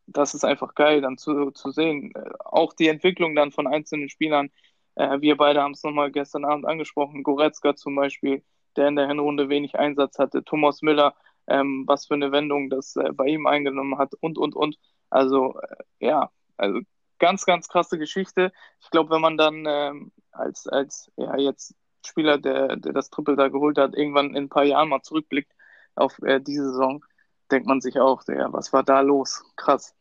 das 0.07 0.35
ist 0.35 0.45
einfach 0.45 0.75
geil 0.75 1.01
dann 1.01 1.19
zu, 1.19 1.53
zu 1.53 1.71
sehen. 1.71 2.13
Äh, 2.15 2.31
auch 2.45 2.73
die 2.73 2.89
Entwicklung 2.89 3.35
dann 3.37 3.53
von 3.53 3.67
einzelnen 3.67 4.09
Spielern. 4.09 4.51
Äh, 4.97 5.21
wir 5.21 5.37
beide 5.37 5.63
haben 5.63 5.73
es 5.73 5.85
nochmal 5.85 6.11
gestern 6.11 6.45
Abend 6.45 6.67
angesprochen. 6.67 7.23
Goretzka 7.23 7.77
zum 7.77 7.95
Beispiel, 7.95 8.43
der 8.77 8.89
in 8.89 8.97
der 8.97 9.07
Hinrunde 9.07 9.49
wenig 9.49 9.77
Einsatz 9.79 10.19
hatte. 10.19 10.43
Thomas 10.45 10.83
Müller, 10.83 11.15
ähm, 11.47 11.85
was 11.87 12.07
für 12.07 12.15
eine 12.15 12.33
Wendung 12.33 12.71
das 12.71 12.97
äh, 12.97 13.13
bei 13.13 13.27
ihm 13.27 13.47
eingenommen 13.47 13.99
hat 13.99 14.15
und, 14.21 14.37
und, 14.37 14.57
und. 14.57 14.77
Also, 15.11 15.61
äh, 15.61 16.07
ja, 16.07 16.31
also 16.57 16.81
ganz, 17.19 17.47
ganz 17.47 17.69
krasse 17.69 17.99
Geschichte. 17.99 18.53
Ich 18.81 18.91
glaube, 18.91 19.11
wenn 19.11 19.21
man 19.21 19.37
dann 19.37 19.65
ähm, 19.69 20.13
als, 20.33 20.67
als 20.67 21.13
ja, 21.17 21.37
jetzt 21.37 21.75
Spieler, 22.07 22.39
der, 22.39 22.77
der 22.77 22.93
das 22.93 23.11
Triple 23.11 23.37
da 23.37 23.49
geholt 23.49 23.79
hat, 23.79 23.95
irgendwann 23.95 24.31
in 24.31 24.45
ein 24.45 24.49
paar 24.49 24.65
Jahren 24.65 24.89
mal 24.89 25.03
zurückblickt 25.03 25.53
auf 25.95 26.19
äh, 26.23 26.41
diese 26.41 26.71
Saison, 26.71 27.05
denkt 27.51 27.67
man 27.67 27.81
sich 27.81 27.99
auch, 27.99 28.23
ja, 28.29 28.53
was 28.53 28.73
war 28.73 28.83
da 28.83 29.01
los? 29.01 29.45
Krass. 29.57 29.95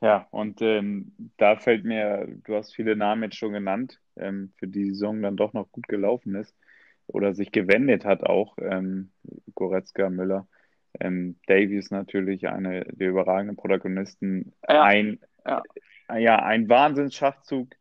Ja, 0.00 0.28
und 0.30 0.62
ähm, 0.62 1.12
da 1.38 1.56
fällt 1.56 1.84
mir, 1.84 2.28
du 2.44 2.54
hast 2.54 2.74
viele 2.74 2.94
Namen 2.94 3.24
jetzt 3.24 3.36
schon 3.36 3.52
genannt, 3.52 4.00
ähm, 4.16 4.52
für 4.56 4.68
die 4.68 4.90
Saison 4.90 5.20
dann 5.22 5.36
doch 5.36 5.52
noch 5.52 5.72
gut 5.72 5.88
gelaufen 5.88 6.36
ist 6.36 6.54
oder 7.08 7.34
sich 7.34 7.50
gewendet 7.50 8.04
hat 8.04 8.22
auch, 8.22 8.56
ähm, 8.60 9.10
Goretzka, 9.54 10.10
Müller. 10.10 10.46
Ähm, 11.00 11.38
Davies 11.46 11.90
natürlich, 11.90 12.48
eine 12.48 12.84
der 12.84 13.08
überragenden 13.08 13.56
Protagonisten. 13.56 14.52
Ja, 14.68 14.84
ein, 14.84 15.20
ja. 15.44 15.62
ja 16.16 16.42
ein 16.42 16.68
Wahnsinnsschachzug. 16.68 17.74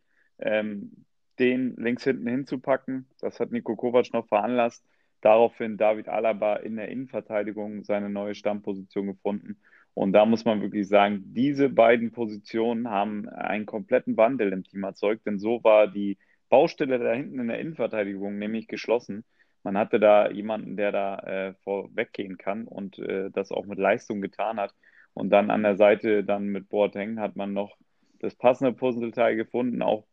Den 1.39 1.75
links 1.77 2.03
hinten 2.03 2.27
hinzupacken. 2.27 3.07
Das 3.19 3.39
hat 3.39 3.51
Nico 3.51 3.75
Kovac 3.75 4.11
noch 4.13 4.27
veranlasst. 4.27 4.83
Daraufhin 5.21 5.77
David 5.77 6.09
Alaba 6.09 6.57
in 6.57 6.75
der 6.75 6.89
Innenverteidigung 6.89 7.83
seine 7.83 8.09
neue 8.09 8.35
Stammposition 8.35 9.07
gefunden. 9.07 9.59
Und 9.93 10.13
da 10.13 10.25
muss 10.27 10.45
man 10.45 10.61
wirklich 10.61 10.87
sagen, 10.87 11.23
diese 11.33 11.69
beiden 11.69 12.11
Positionen 12.11 12.89
haben 12.89 13.27
einen 13.29 13.65
kompletten 13.65 14.15
Wandel 14.15 14.53
im 14.53 14.63
Team 14.63 14.83
erzeugt, 14.83 15.25
denn 15.25 15.39
so 15.39 15.63
war 15.63 15.87
die 15.87 16.19
Baustelle 16.49 16.99
da 16.99 17.13
hinten 17.13 17.39
in 17.39 17.47
der 17.47 17.59
Innenverteidigung 17.59 18.37
nämlich 18.37 18.67
geschlossen. 18.67 19.25
man 19.63 19.77
hatte 19.77 19.99
da 19.99 20.29
jemanden, 20.29 20.77
der 20.77 20.91
da 20.91 21.17
äh, 21.19 21.53
vorweggehen 21.63 22.37
kann 22.37 22.65
und 22.65 22.99
äh, 22.99 23.31
das 23.31 23.51
auch 23.51 23.65
mit 23.65 23.79
Leistung 23.79 24.21
getan 24.21 24.59
hat. 24.59 24.73
Und 25.13 25.31
dann 25.31 25.49
an 25.49 25.63
der 25.63 25.77
Seite, 25.77 26.23
dann 26.23 26.47
mit 26.47 26.69
Boateng, 26.69 27.19
hat 27.19 27.35
man 27.35 27.53
noch 27.53 27.75
das 28.19 28.35
passende 28.35 28.73
Puzzleteil 28.73 29.35
gefunden. 29.35 29.81
Auch 29.81 30.05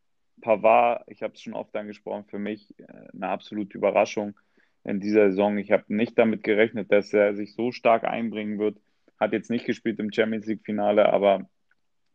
Pavard, 0.45 1.05
ich 1.07 1.23
habe 1.23 1.33
es 1.33 1.41
schon 1.41 1.55
oft 1.55 1.75
angesprochen, 1.75 2.27
für 2.27 2.39
mich 2.39 2.79
äh, 2.79 2.85
eine 3.15 3.29
absolute 3.29 3.79
Überraschung 3.79 4.39
in 4.85 5.01
dieser 5.01 5.31
Saison. 5.31 5.57
Ich 5.57 5.73
habe 5.73 5.85
nicht 5.89 6.19
damit 6.19 6.43
gerechnet, 6.45 6.93
dass 6.93 7.15
er 7.15 7.35
sich 7.35 7.55
so 7.55 7.73
stark 7.73 8.05
einbringen 8.05 8.59
wird. 8.59 8.79
Hat 9.19 9.33
jetzt 9.33 9.49
nicht 9.49 9.65
gespielt 9.65 9.99
im 10.01 10.13
Champions 10.13 10.45
League-Finale, 10.45 11.11
aber 11.11 11.49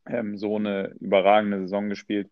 ähm, 0.06 0.38
so 0.38 0.58
eine 0.58 0.90
überragende 1.00 1.62
Saison 1.62 1.90
gespielt. 1.90 2.30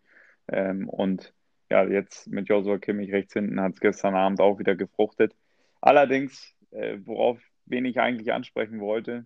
Ähm, 0.48 0.88
und 0.88 1.34
ja, 1.72 1.84
jetzt 1.84 2.28
mit 2.28 2.48
Joshua 2.48 2.78
Kimmich 2.78 3.12
rechts 3.12 3.34
hinten 3.34 3.60
hat 3.60 3.74
es 3.74 3.80
gestern 3.80 4.14
Abend 4.14 4.40
auch 4.40 4.60
wieder 4.60 4.76
gefruchtet. 4.76 5.36
Allerdings, 5.82 6.54
äh, 6.72 7.00
worauf 7.06 7.40
wen 7.66 7.86
ich 7.86 8.00
eigentlich 8.00 8.32
ansprechen 8.34 8.80
wollte, 8.80 9.26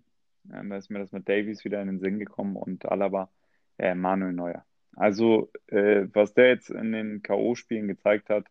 äh, 0.50 0.66
da 0.66 0.78
ist 0.78 0.90
mir 0.90 1.00
das 1.00 1.12
mit 1.12 1.28
Davies 1.28 1.66
wieder 1.66 1.82
in 1.82 1.88
den 1.88 2.00
Sinn 2.00 2.18
gekommen 2.18 2.56
und 2.56 2.86
Alaba, 2.86 3.30
äh, 3.78 3.94
Manuel 3.94 4.32
Neuer. 4.32 4.66
Also, 4.96 5.52
äh, 5.68 6.08
was 6.14 6.34
der 6.34 6.50
jetzt 6.50 6.70
in 6.70 6.92
den 6.92 7.22
K.O.-Spielen 7.24 7.88
gezeigt 7.88 8.30
hat, 8.30 8.46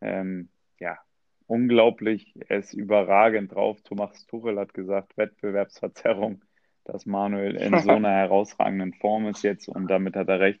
ähm, 0.00 0.48
ja, 0.78 0.98
unglaublich. 1.46 2.34
Er 2.48 2.58
ist 2.58 2.72
überragend 2.72 3.54
drauf. 3.54 3.80
Thomas 3.82 4.26
Tuchel 4.26 4.58
hat 4.58 4.74
gesagt, 4.74 5.16
Wettbewerbsverzerrung, 5.16 6.42
dass 6.84 7.06
Manuel 7.06 7.56
in 7.56 7.78
so 7.80 7.90
einer 7.90 8.10
herausragenden 8.16 8.94
Form 8.94 9.26
ist 9.26 9.42
jetzt 9.42 9.68
und 9.68 9.88
damit 9.88 10.16
hat 10.16 10.28
er 10.28 10.40
recht. 10.40 10.60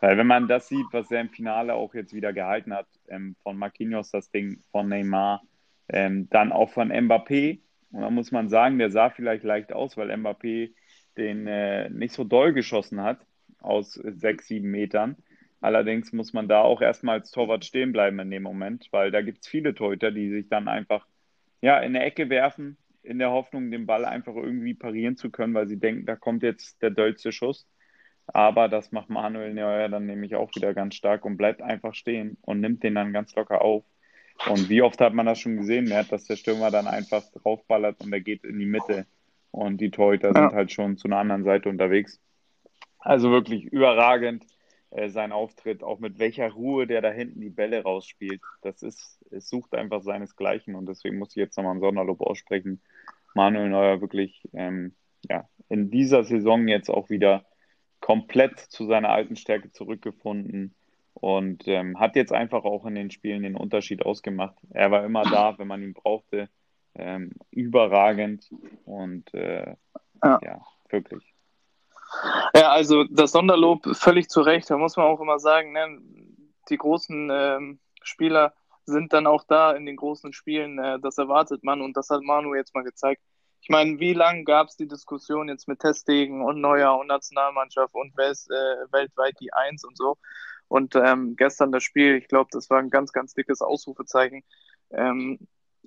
Weil 0.00 0.18
wenn 0.18 0.26
man 0.26 0.48
das 0.48 0.68
sieht, 0.68 0.86
was 0.92 1.10
er 1.10 1.20
im 1.20 1.30
Finale 1.30 1.74
auch 1.74 1.94
jetzt 1.94 2.12
wieder 2.12 2.32
gehalten 2.32 2.74
hat, 2.74 2.86
ähm, 3.08 3.36
von 3.42 3.56
Marquinhos 3.56 4.10
das 4.10 4.30
Ding, 4.30 4.62
von 4.70 4.88
Neymar, 4.88 5.42
ähm, 5.88 6.28
dann 6.30 6.52
auch 6.52 6.70
von 6.70 6.90
Mbappé, 6.90 7.60
und 7.92 8.00
da 8.00 8.10
muss 8.10 8.32
man 8.32 8.48
sagen, 8.48 8.78
der 8.78 8.90
sah 8.90 9.10
vielleicht 9.10 9.44
leicht 9.44 9.72
aus, 9.72 9.96
weil 9.96 10.10
Mbappé 10.10 10.74
den 11.16 11.46
äh, 11.46 11.88
nicht 11.90 12.12
so 12.12 12.24
doll 12.24 12.52
geschossen 12.52 13.02
hat 13.02 13.24
aus 13.64 13.94
sechs, 13.94 14.48
sieben 14.48 14.70
Metern. 14.70 15.16
Allerdings 15.60 16.12
muss 16.12 16.32
man 16.32 16.46
da 16.46 16.60
auch 16.60 16.82
erstmal 16.82 17.20
als 17.20 17.30
Torwart 17.30 17.64
stehen 17.64 17.92
bleiben 17.92 18.18
in 18.18 18.30
dem 18.30 18.42
Moment, 18.42 18.88
weil 18.90 19.10
da 19.10 19.22
gibt 19.22 19.38
es 19.42 19.48
viele 19.48 19.74
Torhüter, 19.74 20.10
die 20.10 20.30
sich 20.30 20.48
dann 20.48 20.68
einfach 20.68 21.06
ja, 21.62 21.78
in 21.78 21.94
der 21.94 22.04
Ecke 22.04 22.28
werfen, 22.28 22.76
in 23.02 23.18
der 23.18 23.30
Hoffnung, 23.30 23.70
den 23.70 23.86
Ball 23.86 24.04
einfach 24.04 24.34
irgendwie 24.34 24.74
parieren 24.74 25.16
zu 25.16 25.30
können, 25.30 25.54
weil 25.54 25.66
sie 25.66 25.78
denken, 25.78 26.04
da 26.04 26.16
kommt 26.16 26.42
jetzt 26.42 26.82
der 26.82 26.90
dollste 26.90 27.32
Schuss. 27.32 27.66
Aber 28.26 28.68
das 28.68 28.92
macht 28.92 29.10
Manuel 29.10 29.54
Neuer 29.54 29.88
dann 29.88 30.06
nämlich 30.06 30.34
auch 30.34 30.54
wieder 30.54 30.74
ganz 30.74 30.94
stark 30.94 31.24
und 31.24 31.36
bleibt 31.36 31.62
einfach 31.62 31.94
stehen 31.94 32.36
und 32.42 32.60
nimmt 32.60 32.82
den 32.82 32.94
dann 32.94 33.12
ganz 33.12 33.34
locker 33.34 33.62
auf. 33.62 33.84
Und 34.48 34.68
wie 34.68 34.82
oft 34.82 35.00
hat 35.00 35.14
man 35.14 35.26
das 35.26 35.38
schon 35.38 35.56
gesehen, 35.56 35.84
Mert, 35.86 36.10
dass 36.10 36.24
der 36.24 36.36
Stürmer 36.36 36.70
dann 36.70 36.86
einfach 36.86 37.22
draufballert 37.32 38.00
und 38.00 38.12
er 38.12 38.20
geht 38.20 38.44
in 38.44 38.58
die 38.58 38.66
Mitte 38.66 39.06
und 39.50 39.80
die 39.80 39.90
Torhüter 39.90 40.28
ja. 40.28 40.34
sind 40.34 40.52
halt 40.52 40.72
schon 40.72 40.96
zu 40.96 41.08
einer 41.08 41.18
anderen 41.18 41.44
Seite 41.44 41.68
unterwegs. 41.68 42.20
Also 43.04 43.30
wirklich 43.30 43.64
überragend 43.64 44.46
äh, 44.90 45.10
sein 45.10 45.30
Auftritt, 45.30 45.82
auch 45.82 45.98
mit 45.98 46.18
welcher 46.18 46.50
Ruhe 46.50 46.86
der 46.86 47.02
da 47.02 47.10
hinten 47.10 47.40
die 47.40 47.50
Bälle 47.50 47.82
rausspielt. 47.82 48.40
Das 48.62 48.82
ist, 48.82 49.22
es 49.30 49.48
sucht 49.48 49.74
einfach 49.74 50.02
seinesgleichen 50.02 50.74
und 50.74 50.86
deswegen 50.86 51.18
muss 51.18 51.30
ich 51.30 51.36
jetzt 51.36 51.56
nochmal 51.56 51.74
ein 51.74 51.80
Sonderlob 51.80 52.22
aussprechen. 52.22 52.80
Manuel 53.34 53.68
Neuer 53.68 54.00
wirklich 54.00 54.48
ähm, 54.54 54.94
ja, 55.28 55.48
in 55.68 55.90
dieser 55.90 56.24
Saison 56.24 56.66
jetzt 56.66 56.88
auch 56.88 57.10
wieder 57.10 57.44
komplett 58.00 58.58
zu 58.58 58.86
seiner 58.86 59.10
alten 59.10 59.36
Stärke 59.36 59.70
zurückgefunden 59.70 60.74
und 61.14 61.66
ähm, 61.66 61.98
hat 62.00 62.16
jetzt 62.16 62.32
einfach 62.32 62.64
auch 62.64 62.86
in 62.86 62.94
den 62.94 63.10
Spielen 63.10 63.42
den 63.42 63.56
Unterschied 63.56 64.04
ausgemacht. 64.04 64.56
Er 64.70 64.90
war 64.90 65.04
immer 65.04 65.22
da, 65.24 65.58
wenn 65.58 65.68
man 65.68 65.82
ihn 65.82 65.94
brauchte. 65.94 66.48
Ähm, 66.96 67.32
überragend 67.50 68.48
und 68.84 69.32
äh, 69.34 69.74
ja. 70.22 70.38
ja. 70.42 70.60
wirklich. 70.88 71.33
Ja, 72.54 72.70
also 72.70 73.04
das 73.04 73.32
Sonderlob 73.32 73.96
völlig 73.96 74.28
zu 74.28 74.40
Recht. 74.40 74.70
Da 74.70 74.78
muss 74.78 74.96
man 74.96 75.06
auch 75.06 75.20
immer 75.20 75.38
sagen, 75.38 75.72
ne, 75.72 75.98
die 76.68 76.76
großen 76.76 77.30
ähm, 77.32 77.80
Spieler 78.02 78.54
sind 78.86 79.12
dann 79.12 79.26
auch 79.26 79.44
da 79.44 79.72
in 79.72 79.86
den 79.86 79.96
großen 79.96 80.32
Spielen. 80.32 80.78
Äh, 80.78 81.00
das 81.00 81.18
erwartet 81.18 81.64
man 81.64 81.80
und 81.80 81.96
das 81.96 82.10
hat 82.10 82.22
Manu 82.22 82.54
jetzt 82.54 82.74
mal 82.74 82.84
gezeigt. 82.84 83.22
Ich 83.60 83.70
meine, 83.70 83.98
wie 83.98 84.12
lange 84.12 84.44
gab 84.44 84.68
es 84.68 84.76
die 84.76 84.86
Diskussion 84.86 85.48
jetzt 85.48 85.68
mit 85.68 85.80
Testegen 85.80 86.42
und 86.42 86.60
Neuer 86.60 86.98
und 86.98 87.06
Nationalmannschaft 87.06 87.94
und 87.94 88.12
wer 88.14 88.30
ist 88.30 88.50
äh, 88.50 88.92
weltweit 88.92 89.36
die 89.40 89.52
Eins 89.54 89.84
und 89.84 89.96
so? 89.96 90.18
Und 90.68 90.94
ähm, 90.96 91.34
gestern 91.36 91.72
das 91.72 91.82
Spiel, 91.82 92.16
ich 92.16 92.28
glaube, 92.28 92.50
das 92.52 92.68
war 92.68 92.78
ein 92.78 92.90
ganz, 92.90 93.12
ganz 93.12 93.32
dickes 93.32 93.62
Ausrufezeichen. 93.62 94.42
Ähm, 94.90 95.38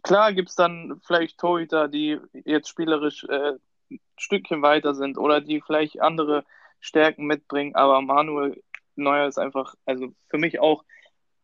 klar 0.02 0.34
gibt 0.34 0.50
es 0.50 0.56
dann 0.56 1.00
vielleicht 1.06 1.40
Torhüter, 1.40 1.88
die 1.88 2.20
jetzt 2.46 2.70
spielerisch 2.70 3.24
äh, 3.26 3.54
ein 3.90 4.00
Stückchen 4.18 4.62
weiter 4.62 4.94
sind 4.96 5.18
oder 5.18 5.42
die 5.42 5.62
vielleicht 5.62 6.02
andere 6.02 6.44
Stärken 6.80 7.26
mitbringen, 7.26 7.76
aber 7.76 8.02
Manuel 8.02 8.62
Neuer 8.96 9.28
ist 9.28 9.38
einfach, 9.38 9.76
also 9.86 10.14
für 10.30 10.38
mich 10.38 10.60
auch 10.60 10.84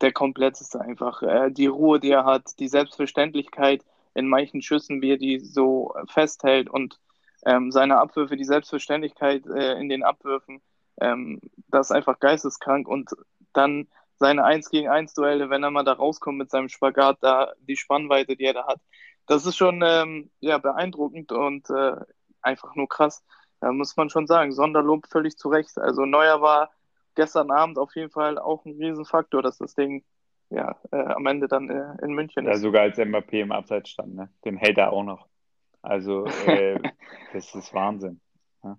der 0.01 0.11
kompletteste 0.11 0.81
einfach. 0.81 1.21
Äh, 1.21 1.51
die 1.51 1.67
Ruhe, 1.67 1.99
die 1.99 2.11
er 2.11 2.25
hat, 2.25 2.59
die 2.59 2.67
Selbstverständlichkeit, 2.67 3.83
in 4.15 4.27
manchen 4.27 4.61
Schüssen, 4.61 5.01
wie 5.01 5.11
er 5.11 5.17
die 5.17 5.39
so 5.39 5.93
festhält 6.07 6.69
und 6.69 6.99
ähm, 7.45 7.71
seine 7.71 7.97
Abwürfe, 7.97 8.37
die 8.37 8.43
Selbstverständlichkeit 8.43 9.45
äh, 9.47 9.73
in 9.79 9.89
den 9.89 10.03
Abwürfen, 10.03 10.61
ähm, 11.01 11.39
das 11.67 11.87
ist 11.87 11.95
einfach 11.95 12.19
geisteskrank. 12.19 12.87
Und 12.87 13.11
dann 13.53 13.87
seine 14.17 14.43
1 14.43 14.69
gegen 14.69 14.89
1 14.89 15.13
Duelle, 15.13 15.49
wenn 15.49 15.63
er 15.63 15.71
mal 15.71 15.83
da 15.83 15.93
rauskommt 15.93 16.37
mit 16.37 16.51
seinem 16.51 16.69
Spagat, 16.69 17.17
da 17.21 17.53
die 17.61 17.75
Spannweite, 17.75 18.35
die 18.35 18.45
er 18.45 18.53
da 18.53 18.67
hat, 18.67 18.81
das 19.25 19.45
ist 19.45 19.57
schon 19.57 19.81
ähm, 19.85 20.31
ja, 20.39 20.57
beeindruckend 20.57 21.31
und 21.31 21.69
äh, 21.69 21.95
einfach 22.43 22.75
nur 22.75 22.87
krass. 22.87 23.23
Da 23.59 23.71
muss 23.71 23.95
man 23.95 24.09
schon 24.09 24.27
sagen, 24.27 24.51
Sonderlob 24.51 25.07
völlig 25.07 25.37
zu 25.37 25.49
Recht. 25.49 25.77
Also 25.77 26.05
Neuer 26.05 26.41
war 26.41 26.71
gestern 27.15 27.51
Abend 27.51 27.77
auf 27.77 27.95
jeden 27.95 28.09
Fall 28.09 28.37
auch 28.37 28.65
ein 28.65 28.75
Riesenfaktor, 28.75 29.41
dass 29.41 29.57
das 29.57 29.75
Ding 29.75 30.03
ja, 30.49 30.75
äh, 30.91 30.97
am 30.97 31.25
Ende 31.25 31.47
dann 31.47 31.69
äh, 31.69 32.03
in 32.03 32.13
München 32.13 32.45
ja, 32.45 32.51
ist. 32.51 32.61
sogar 32.61 32.83
als 32.83 32.97
Mbappé 32.97 33.41
im 33.41 33.51
Abseits 33.51 33.89
stand, 33.89 34.15
ne? 34.15 34.29
den 34.45 34.57
hält 34.57 34.77
er 34.77 34.93
auch 34.93 35.03
noch. 35.03 35.27
Also, 35.81 36.25
äh, 36.45 36.79
das 37.33 37.53
ist 37.55 37.73
Wahnsinn. 37.73 38.21
Ja. 38.63 38.77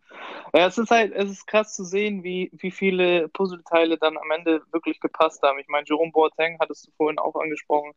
ja. 0.54 0.66
es 0.66 0.78
ist 0.78 0.90
halt, 0.90 1.12
es 1.12 1.30
ist 1.30 1.46
krass 1.46 1.74
zu 1.74 1.84
sehen, 1.84 2.22
wie, 2.22 2.50
wie 2.54 2.70
viele 2.70 3.28
Puzzleteile 3.28 3.98
dann 3.98 4.16
am 4.16 4.30
Ende 4.30 4.62
wirklich 4.72 5.00
gepasst 5.00 5.42
haben. 5.42 5.58
Ich 5.58 5.68
meine, 5.68 5.84
Jerome 5.86 6.12
Boateng 6.12 6.58
hattest 6.60 6.86
du 6.86 6.92
vorhin 6.96 7.18
auch 7.18 7.34
angesprochen. 7.34 7.92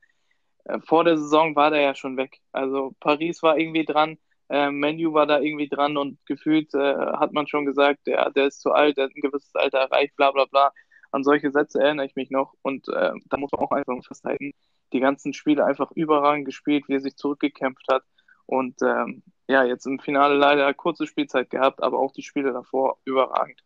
Äh, 0.65 0.79
vor 0.79 1.03
der 1.03 1.17
Saison 1.17 1.55
war 1.55 1.69
der 1.69 1.81
ja 1.81 1.95
schon 1.95 2.17
weg. 2.17 2.39
Also 2.51 2.95
Paris 2.99 3.43
war 3.43 3.57
irgendwie 3.57 3.85
dran, 3.85 4.17
äh, 4.49 4.71
Menu 4.71 5.13
war 5.13 5.25
da 5.25 5.39
irgendwie 5.39 5.67
dran 5.67 5.97
und 5.97 6.19
gefühlt 6.25 6.73
äh, 6.73 6.95
hat 6.95 7.33
man 7.33 7.47
schon 7.47 7.65
gesagt, 7.65 8.07
der, 8.07 8.31
der 8.31 8.47
ist 8.47 8.61
zu 8.61 8.71
alt, 8.71 8.97
der 8.97 9.05
hat 9.05 9.15
ein 9.15 9.21
gewisses 9.21 9.53
Alter 9.55 9.79
erreicht, 9.79 10.15
bla 10.15 10.31
bla 10.31 10.45
bla. 10.45 10.71
An 11.11 11.23
solche 11.23 11.51
Sätze 11.51 11.79
erinnere 11.81 12.05
ich 12.05 12.15
mich 12.15 12.29
noch 12.31 12.53
und 12.61 12.87
äh, 12.89 13.11
da 13.29 13.37
muss 13.37 13.51
man 13.51 13.61
auch 13.61 13.71
einfach 13.71 13.95
festhalten, 14.05 14.53
die 14.93 14.99
ganzen 14.99 15.33
Spiele 15.33 15.65
einfach 15.65 15.91
überragend 15.91 16.45
gespielt, 16.45 16.85
wie 16.87 16.95
er 16.95 17.01
sich 17.01 17.15
zurückgekämpft 17.15 17.85
hat 17.89 18.03
und 18.45 18.81
ähm, 18.81 19.23
ja, 19.47 19.63
jetzt 19.63 19.85
im 19.85 19.99
Finale 19.99 20.35
leider 20.35 20.73
kurze 20.73 21.07
Spielzeit 21.07 21.49
gehabt, 21.49 21.81
aber 21.81 21.99
auch 21.99 22.11
die 22.11 22.23
Spiele 22.23 22.51
davor 22.51 22.97
überragend. 23.05 23.61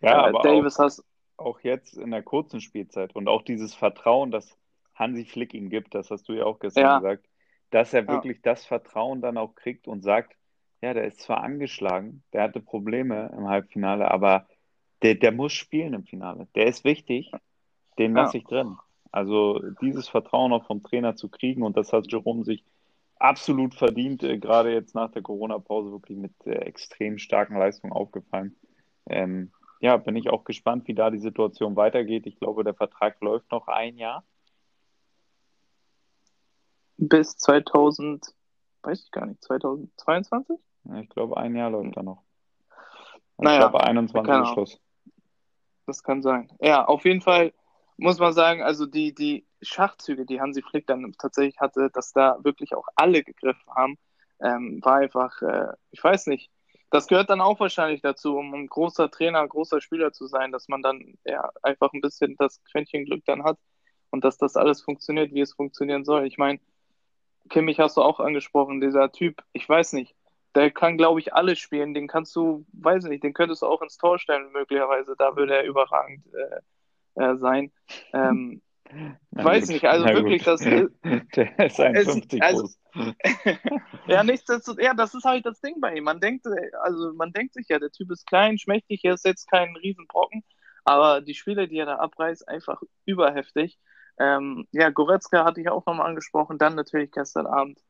Ja, 0.00 0.26
äh, 0.26 0.28
aber 0.28 0.40
Davis 0.42 0.78
auch, 0.78 0.84
hast 0.84 1.04
auch 1.36 1.60
jetzt 1.60 1.96
in 1.96 2.10
der 2.10 2.22
kurzen 2.22 2.60
Spielzeit 2.60 3.14
und 3.14 3.28
auch 3.28 3.42
dieses 3.42 3.74
Vertrauen, 3.74 4.30
das 4.30 4.56
Hansi 4.94 5.24
Flick 5.24 5.54
ihm 5.54 5.70
gibt, 5.70 5.94
das 5.94 6.10
hast 6.10 6.28
du 6.28 6.34
ja 6.34 6.44
auch 6.44 6.58
gestern 6.58 6.82
ja. 6.82 6.98
gesagt, 6.98 7.26
dass 7.72 7.94
er 7.94 8.06
wirklich 8.06 8.36
ja. 8.36 8.52
das 8.52 8.64
Vertrauen 8.64 9.20
dann 9.20 9.38
auch 9.38 9.54
kriegt 9.54 9.88
und 9.88 10.02
sagt, 10.02 10.36
ja, 10.82 10.94
der 10.94 11.04
ist 11.04 11.20
zwar 11.20 11.42
angeschlagen, 11.42 12.22
der 12.32 12.42
hatte 12.42 12.60
Probleme 12.60 13.32
im 13.36 13.48
Halbfinale, 13.48 14.10
aber 14.10 14.46
der, 15.02 15.14
der 15.14 15.32
muss 15.32 15.52
spielen 15.52 15.94
im 15.94 16.04
Finale. 16.04 16.48
Der 16.54 16.66
ist 16.66 16.84
wichtig, 16.84 17.32
den 17.98 18.14
lasse 18.14 18.38
ich 18.38 18.44
drin. 18.44 18.76
Also 19.10 19.60
dieses 19.80 20.08
Vertrauen 20.08 20.52
auch 20.52 20.66
vom 20.66 20.82
Trainer 20.82 21.16
zu 21.16 21.28
kriegen 21.28 21.62
und 21.62 21.76
das 21.76 21.92
hat 21.92 22.10
Jerome 22.10 22.44
sich 22.44 22.64
absolut 23.16 23.74
verdient, 23.74 24.22
äh, 24.22 24.38
gerade 24.38 24.72
jetzt 24.72 24.94
nach 24.94 25.10
der 25.10 25.22
Corona-Pause 25.22 25.92
wirklich 25.92 26.18
mit 26.18 26.32
äh, 26.44 26.56
extrem 26.56 27.18
starken 27.18 27.56
Leistungen 27.56 27.92
aufgefallen. 27.92 28.56
Ähm, 29.08 29.52
ja, 29.80 29.96
bin 29.96 30.16
ich 30.16 30.28
auch 30.28 30.44
gespannt, 30.44 30.88
wie 30.88 30.94
da 30.94 31.10
die 31.10 31.18
Situation 31.18 31.76
weitergeht. 31.76 32.26
Ich 32.26 32.38
glaube, 32.38 32.64
der 32.64 32.74
Vertrag 32.74 33.20
läuft 33.20 33.50
noch 33.50 33.68
ein 33.68 33.96
Jahr. 33.96 34.24
Bis 37.08 37.36
2000, 37.36 38.32
weiß 38.82 39.02
ich 39.04 39.10
gar 39.10 39.26
nicht, 39.26 39.42
2022? 39.42 40.56
Ja, 40.84 41.00
ich 41.00 41.08
glaube, 41.08 41.36
ein 41.36 41.56
Jahr 41.56 41.70
läuft 41.70 41.96
er 41.96 42.04
noch. 42.04 42.22
Ich 43.38 43.44
naja, 43.44 43.68
glaube, 43.68 43.82
21 43.82 44.48
Schluss. 44.52 44.80
Das 45.86 46.04
kann 46.04 46.22
sein. 46.22 46.48
Ja, 46.60 46.84
auf 46.84 47.04
jeden 47.04 47.20
Fall 47.20 47.52
muss 47.96 48.20
man 48.20 48.32
sagen, 48.32 48.62
also 48.62 48.86
die, 48.86 49.14
die 49.14 49.44
Schachzüge, 49.60 50.26
die 50.26 50.40
Hansi 50.40 50.62
Flick 50.62 50.86
dann 50.86 51.12
tatsächlich 51.18 51.58
hatte, 51.58 51.90
dass 51.92 52.12
da 52.12 52.38
wirklich 52.44 52.74
auch 52.74 52.86
alle 52.94 53.24
gegriffen 53.24 53.74
haben, 53.74 53.98
ähm, 54.40 54.80
war 54.82 54.96
einfach, 54.96 55.42
äh, 55.42 55.72
ich 55.90 56.02
weiß 56.02 56.28
nicht, 56.28 56.50
das 56.90 57.08
gehört 57.08 57.30
dann 57.30 57.40
auch 57.40 57.58
wahrscheinlich 57.58 58.00
dazu, 58.00 58.36
um 58.36 58.54
ein 58.54 58.68
großer 58.68 59.10
Trainer, 59.10 59.46
großer 59.48 59.80
Spieler 59.80 60.12
zu 60.12 60.28
sein, 60.28 60.52
dass 60.52 60.68
man 60.68 60.82
dann 60.82 61.18
ja 61.24 61.50
einfach 61.62 61.92
ein 61.92 62.00
bisschen 62.00 62.36
das 62.36 62.62
Quäntchen 62.70 63.06
Glück 63.06 63.24
dann 63.24 63.42
hat 63.42 63.58
und 64.10 64.24
dass 64.24 64.38
das 64.38 64.56
alles 64.56 64.82
funktioniert, 64.82 65.32
wie 65.32 65.40
es 65.40 65.54
funktionieren 65.54 66.04
soll. 66.04 66.26
Ich 66.26 66.38
meine, 66.38 66.60
Kimmich 67.48 67.78
hast 67.78 67.96
du 67.96 68.02
auch 68.02 68.20
angesprochen, 68.20 68.80
dieser 68.80 69.12
Typ, 69.12 69.42
ich 69.52 69.68
weiß 69.68 69.92
nicht, 69.94 70.14
der 70.54 70.70
kann, 70.70 70.98
glaube 70.98 71.20
ich, 71.20 71.34
alles 71.34 71.58
spielen. 71.58 71.94
Den 71.94 72.08
kannst 72.08 72.36
du, 72.36 72.66
weiß 72.72 73.04
nicht, 73.04 73.24
den 73.24 73.32
könntest 73.32 73.62
du 73.62 73.66
auch 73.66 73.82
ins 73.82 73.96
Tor 73.96 74.18
stellen, 74.18 74.52
möglicherweise. 74.52 75.14
Da 75.16 75.36
würde 75.36 75.56
er 75.56 75.64
überragend 75.64 76.24
äh, 76.34 77.22
äh, 77.22 77.36
sein. 77.36 77.72
Ähm, 78.12 78.60
weiß 79.30 79.64
gut, 79.64 79.72
nicht, 79.72 79.86
also 79.86 80.04
wirklich, 80.06 80.42
das 80.42 80.60
Der 80.60 81.58
ist 81.58 81.80
51 81.80 82.42
also, 82.42 82.62
groß. 82.62 82.78
ja, 84.06 84.22
nichtsdestotrotz, 84.22 84.84
ja, 84.84 84.92
das 84.92 85.14
ist 85.14 85.24
halt 85.24 85.46
das 85.46 85.60
Ding 85.60 85.80
bei 85.80 85.94
ihm. 85.94 86.04
Man 86.04 86.20
denkt, 86.20 86.46
also 86.82 87.12
man 87.14 87.32
denkt 87.32 87.54
sich 87.54 87.68
ja, 87.68 87.78
der 87.78 87.90
Typ 87.90 88.10
ist 88.10 88.26
klein, 88.26 88.58
schmächtig, 88.58 89.02
er 89.04 89.14
ist 89.14 89.24
jetzt 89.24 89.50
kein 89.50 89.74
Riesenbrocken, 89.76 90.44
aber 90.84 91.22
die 91.22 91.34
Spiele, 91.34 91.68
die 91.68 91.78
er 91.78 91.86
da 91.86 91.96
abreißt, 91.96 92.46
einfach 92.48 92.82
überheftig. 93.06 93.78
Ähm, 94.22 94.68
ja, 94.70 94.90
Goretzka 94.90 95.44
hatte 95.44 95.60
ich 95.60 95.68
auch 95.68 95.84
nochmal 95.84 96.06
angesprochen, 96.08 96.56
dann 96.56 96.76
natürlich 96.76 97.10
gestern 97.10 97.46
Abend 97.46 97.80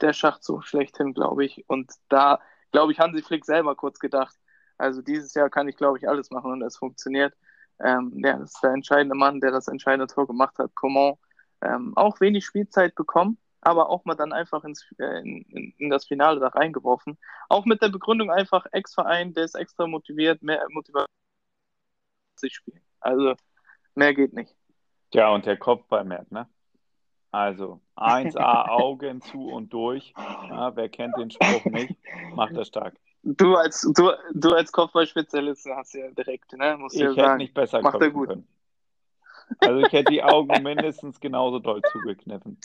der 0.00 0.14
Schachzug 0.14 0.64
schlechthin, 0.64 1.12
glaube 1.12 1.44
ich. 1.44 1.64
Und 1.68 1.92
da, 2.08 2.40
glaube 2.72 2.92
ich, 2.92 2.98
Hansi 2.98 3.22
Flick 3.22 3.44
selber 3.44 3.76
kurz 3.76 3.98
gedacht, 3.98 4.34
also 4.78 5.02
dieses 5.02 5.34
Jahr 5.34 5.50
kann 5.50 5.68
ich, 5.68 5.76
glaube 5.76 5.98
ich, 5.98 6.08
alles 6.08 6.30
machen 6.30 6.50
und 6.52 6.62
es 6.62 6.78
funktioniert. 6.78 7.34
Ähm, 7.80 8.12
ja, 8.24 8.38
das 8.38 8.54
ist 8.54 8.62
der 8.62 8.72
entscheidende 8.72 9.14
Mann, 9.16 9.40
der 9.40 9.50
das 9.50 9.68
entscheidende 9.68 10.06
Tor 10.06 10.26
gemacht 10.26 10.58
hat. 10.58 10.74
Coman 10.74 11.16
ähm, 11.60 11.92
auch 11.96 12.20
wenig 12.20 12.46
Spielzeit 12.46 12.94
bekommen, 12.94 13.38
aber 13.60 13.90
auch 13.90 14.06
mal 14.06 14.14
dann 14.14 14.32
einfach 14.32 14.64
ins, 14.64 14.86
äh, 14.98 15.20
in, 15.20 15.74
in, 15.78 15.90
das 15.90 16.06
Finale 16.06 16.40
da 16.40 16.48
reingeworfen. 16.48 17.18
Auch 17.50 17.66
mit 17.66 17.82
der 17.82 17.90
Begründung 17.90 18.30
einfach 18.30 18.64
Ex-Verein, 18.72 19.34
der 19.34 19.44
ist 19.44 19.56
extra 19.56 19.86
motiviert, 19.86 20.42
mehr 20.42 20.66
motiviert 20.70 21.06
sich 22.36 22.54
spielen. 22.54 22.82
Also 23.00 23.34
mehr 23.94 24.14
geht 24.14 24.32
nicht. 24.32 24.56
Ja, 25.16 25.30
und 25.30 25.46
der 25.46 25.56
Kopf 25.56 25.86
bei 25.88 26.04
Matt, 26.04 26.30
ne? 26.30 26.46
Also 27.30 27.80
1A 27.96 28.36
Augen 28.68 29.22
zu 29.22 29.48
und 29.48 29.72
durch. 29.72 30.12
Ja, 30.18 30.76
wer 30.76 30.90
kennt 30.90 31.16
den 31.16 31.30
Spruch 31.30 31.64
nicht, 31.64 31.96
macht 32.34 32.54
das 32.54 32.68
stark. 32.68 32.96
Du 33.22 33.56
als, 33.56 33.80
du, 33.80 34.12
du 34.34 34.52
als 34.52 34.70
Kopfballspezialist 34.72 35.66
hast 35.74 35.94
ja 35.94 36.10
direkt, 36.10 36.52
ne? 36.52 36.76
Musst 36.76 36.96
ich 36.96 37.00
ja 37.00 37.08
hätte 37.08 37.20
sagen. 37.20 37.38
nicht 37.38 37.54
besser 37.54 37.80
Macht 37.80 38.02
er 38.02 38.10
gut. 38.10 38.28
Können. 38.28 38.46
Also 39.60 39.80
ich 39.86 39.92
hätte 39.94 40.12
die 40.12 40.22
Augen 40.22 40.62
mindestens 40.62 41.18
genauso 41.18 41.60
doll 41.60 41.80
zugekniffen. 41.92 42.58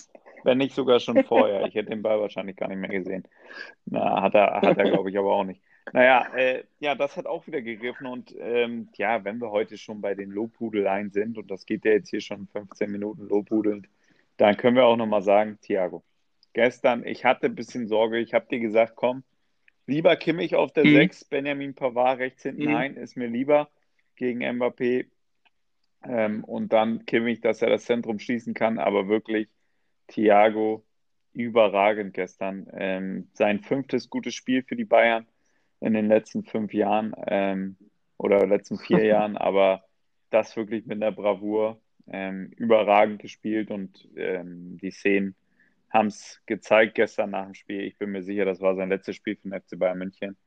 Wenn 0.43 0.57
nicht 0.57 0.75
sogar 0.75 0.99
schon 0.99 1.23
vorher. 1.23 1.65
Ich 1.67 1.75
hätte 1.75 1.91
den 1.91 2.01
Ball 2.01 2.19
wahrscheinlich 2.19 2.57
gar 2.57 2.67
nicht 2.67 2.79
mehr 2.79 2.89
gesehen. 2.89 3.25
Na, 3.85 4.21
hat 4.21 4.35
er, 4.35 4.61
hat 4.61 4.77
er 4.77 4.89
glaube 4.89 5.09
ich, 5.09 5.17
aber 5.17 5.31
auch 5.31 5.45
nicht. 5.45 5.61
Naja, 5.93 6.33
äh, 6.35 6.63
ja, 6.79 6.95
das 6.95 7.17
hat 7.17 7.25
auch 7.25 7.47
wieder 7.47 7.61
gegriffen. 7.61 8.07
Und 8.07 8.35
ähm, 8.39 8.89
ja, 8.95 9.23
wenn 9.23 9.39
wir 9.39 9.51
heute 9.51 9.77
schon 9.77 10.01
bei 10.01 10.15
den 10.15 10.29
Lobhudeleien 10.29 11.11
sind, 11.11 11.37
und 11.37 11.49
das 11.49 11.65
geht 11.65 11.85
ja 11.85 11.91
jetzt 11.91 12.09
hier 12.09 12.21
schon 12.21 12.47
15 12.47 12.91
Minuten 12.91 13.27
lobhudelnd, 13.27 13.87
dann 14.37 14.57
können 14.57 14.75
wir 14.75 14.85
auch 14.85 14.97
nochmal 14.97 15.21
sagen, 15.21 15.59
Thiago, 15.61 16.03
gestern, 16.53 17.05
ich 17.05 17.25
hatte 17.25 17.47
ein 17.47 17.55
bisschen 17.55 17.87
Sorge, 17.87 18.19
ich 18.19 18.33
habe 18.33 18.47
dir 18.49 18.59
gesagt, 18.59 18.93
komm, 18.95 19.23
Lieber 19.87 20.15
Kimmich 20.15 20.55
auf 20.55 20.71
der 20.71 20.85
mhm. 20.85 20.95
6, 20.95 21.25
Benjamin 21.25 21.73
Pavard 21.73 22.19
rechts 22.19 22.43
hinten 22.43 22.69
mhm. 22.69 22.75
ein, 22.75 22.95
ist 22.95 23.17
mir 23.17 23.27
lieber 23.27 23.69
gegen 24.15 24.41
Mbappé. 24.41 25.07
Ähm, 26.03 26.43
und 26.43 26.71
dann 26.73 27.05
Kimmich, 27.05 27.41
dass 27.41 27.61
er 27.61 27.69
das 27.69 27.85
Zentrum 27.85 28.19
schließen 28.19 28.53
kann, 28.53 28.79
aber 28.79 29.07
wirklich 29.07 29.49
Thiago 30.07 30.83
überragend 31.33 32.13
gestern. 32.13 32.67
Ähm, 32.73 33.29
sein 33.33 33.59
fünftes 33.59 34.09
gutes 34.09 34.33
Spiel 34.33 34.63
für 34.63 34.75
die 34.75 34.85
Bayern 34.85 35.27
in 35.81 35.93
den 35.93 36.07
letzten 36.07 36.43
fünf 36.43 36.73
Jahren 36.73 37.13
ähm, 37.27 37.77
oder 38.17 38.45
letzten 38.47 38.77
vier 38.77 39.03
Jahren, 39.03 39.35
aber 39.37 39.83
das 40.29 40.55
wirklich 40.55 40.85
mit 40.85 41.01
einer 41.01 41.11
Bravour 41.11 41.81
ähm, 42.07 42.51
überragend 42.55 43.21
gespielt 43.21 43.71
und 43.71 44.07
ähm, 44.15 44.77
die 44.77 44.91
Szenen 44.91 45.35
haben 45.89 46.07
es 46.07 46.41
gezeigt 46.45 46.95
gestern 46.95 47.31
nach 47.31 47.45
dem 47.45 47.53
Spiel. 47.53 47.81
Ich 47.81 47.97
bin 47.97 48.11
mir 48.11 48.23
sicher, 48.23 48.45
das 48.45 48.61
war 48.61 48.75
sein 48.75 48.89
letztes 48.89 49.17
Spiel 49.17 49.35
für 49.35 49.49
den 49.49 49.59
FC 49.59 49.77
Bayern 49.77 49.97
München. 49.97 50.37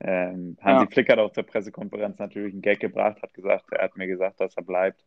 Ähm, 0.00 0.56
Hansi 0.60 0.84
ja. 0.84 0.90
Flick 0.90 1.10
hat 1.10 1.18
auf 1.18 1.32
der 1.32 1.42
Pressekonferenz 1.42 2.18
natürlich 2.18 2.52
einen 2.52 2.62
Gag 2.62 2.80
gebracht, 2.80 3.22
hat 3.22 3.34
gesagt, 3.34 3.72
er 3.72 3.84
hat 3.84 3.96
mir 3.96 4.06
gesagt, 4.06 4.40
dass 4.40 4.56
er 4.56 4.62
bleibt. 4.62 5.04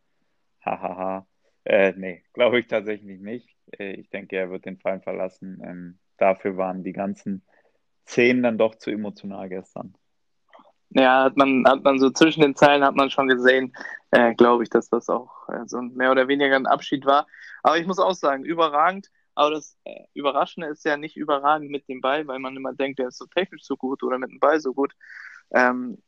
Hahaha. 0.64 0.88
Ha, 0.88 0.96
ha. 0.96 1.26
Äh, 1.64 1.92
nee, 1.96 2.22
glaube 2.32 2.58
ich 2.58 2.66
tatsächlich 2.66 3.20
nicht. 3.20 3.56
Äh, 3.78 3.92
ich 3.92 4.10
denke, 4.10 4.36
er 4.36 4.50
wird 4.50 4.64
den 4.64 4.78
Verein 4.78 5.02
verlassen. 5.02 5.60
Ähm, 5.64 5.98
dafür 6.16 6.56
waren 6.56 6.82
die 6.82 6.92
ganzen 6.92 7.42
Szenen 8.10 8.42
dann 8.42 8.58
doch 8.58 8.74
zu 8.74 8.90
emotional 8.90 9.48
gestern. 9.48 9.94
Ja, 10.90 11.22
hat 11.24 11.36
man, 11.36 11.64
hat 11.66 11.84
man 11.84 12.00
so 12.00 12.10
zwischen 12.10 12.40
den 12.40 12.56
Zeilen 12.56 12.84
hat 12.84 12.96
man 12.96 13.10
schon 13.10 13.28
gesehen, 13.28 13.72
äh, 14.10 14.34
glaube 14.34 14.64
ich, 14.64 14.70
dass 14.70 14.88
das 14.88 15.08
auch 15.08 15.48
äh, 15.48 15.66
so 15.66 15.80
mehr 15.80 16.10
oder 16.10 16.26
weniger 16.26 16.56
ein 16.56 16.66
Abschied 16.66 17.06
war. 17.06 17.28
Aber 17.62 17.78
ich 17.78 17.86
muss 17.86 18.00
auch 18.00 18.14
sagen, 18.14 18.44
überragend. 18.44 19.08
Aber 19.36 19.52
das 19.52 19.78
äh, 19.84 20.04
Überraschende 20.14 20.68
ist 20.68 20.84
ja 20.84 20.96
nicht 20.96 21.16
überragend 21.16 21.70
mit 21.70 21.88
dem 21.88 22.00
Ball, 22.00 22.26
weil 22.26 22.40
man 22.40 22.56
immer 22.56 22.74
denkt, 22.74 22.98
der 22.98 23.08
ist 23.08 23.18
so 23.18 23.26
technisch 23.26 23.62
so 23.62 23.76
gut 23.76 24.02
oder 24.02 24.18
mit 24.18 24.30
dem 24.30 24.40
Ball 24.40 24.60
so 24.60 24.74
gut. 24.74 24.92
Ähm, 25.52 26.02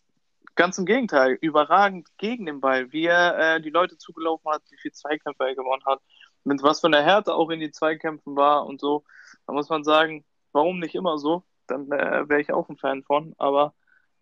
ganz 0.57 0.79
im 0.79 0.85
Gegenteil, 0.85 1.38
überragend 1.41 2.09
gegen 2.19 2.47
den 2.47 2.61
Ball, 2.61 2.93
wie 2.93 3.07
er 3.07 3.57
äh, 3.57 3.62
die 3.62 3.71
Leute 3.71 3.97
zugelaufen 3.97 4.51
hat, 4.51 4.62
wie 4.71 4.79
viele 4.79 4.93
Zweikämpfe 4.93 5.45
er 5.45 5.55
gewonnen 5.55 5.85
hat, 5.87 6.01
mit 6.45 6.62
was 6.62 6.81
für 6.81 6.88
einer 6.88 7.03
Härte 7.03 7.35
auch 7.35 7.51
in 7.51 7.61
die 7.61 7.71
Zweikämpfen 7.71 8.35
war 8.35 8.67
und 8.67 8.81
so. 8.81 9.05
Da 9.47 9.53
muss 9.53 9.69
man 9.69 9.85
sagen, 9.85 10.25
warum 10.53 10.81
nicht 10.81 10.97
immer 10.97 11.19
so? 11.19 11.45
Dann 11.73 11.91
äh, 11.91 12.29
wäre 12.29 12.41
ich 12.41 12.53
auch 12.53 12.69
ein 12.69 12.77
Fan 12.77 13.03
von. 13.03 13.35
Aber 13.39 13.75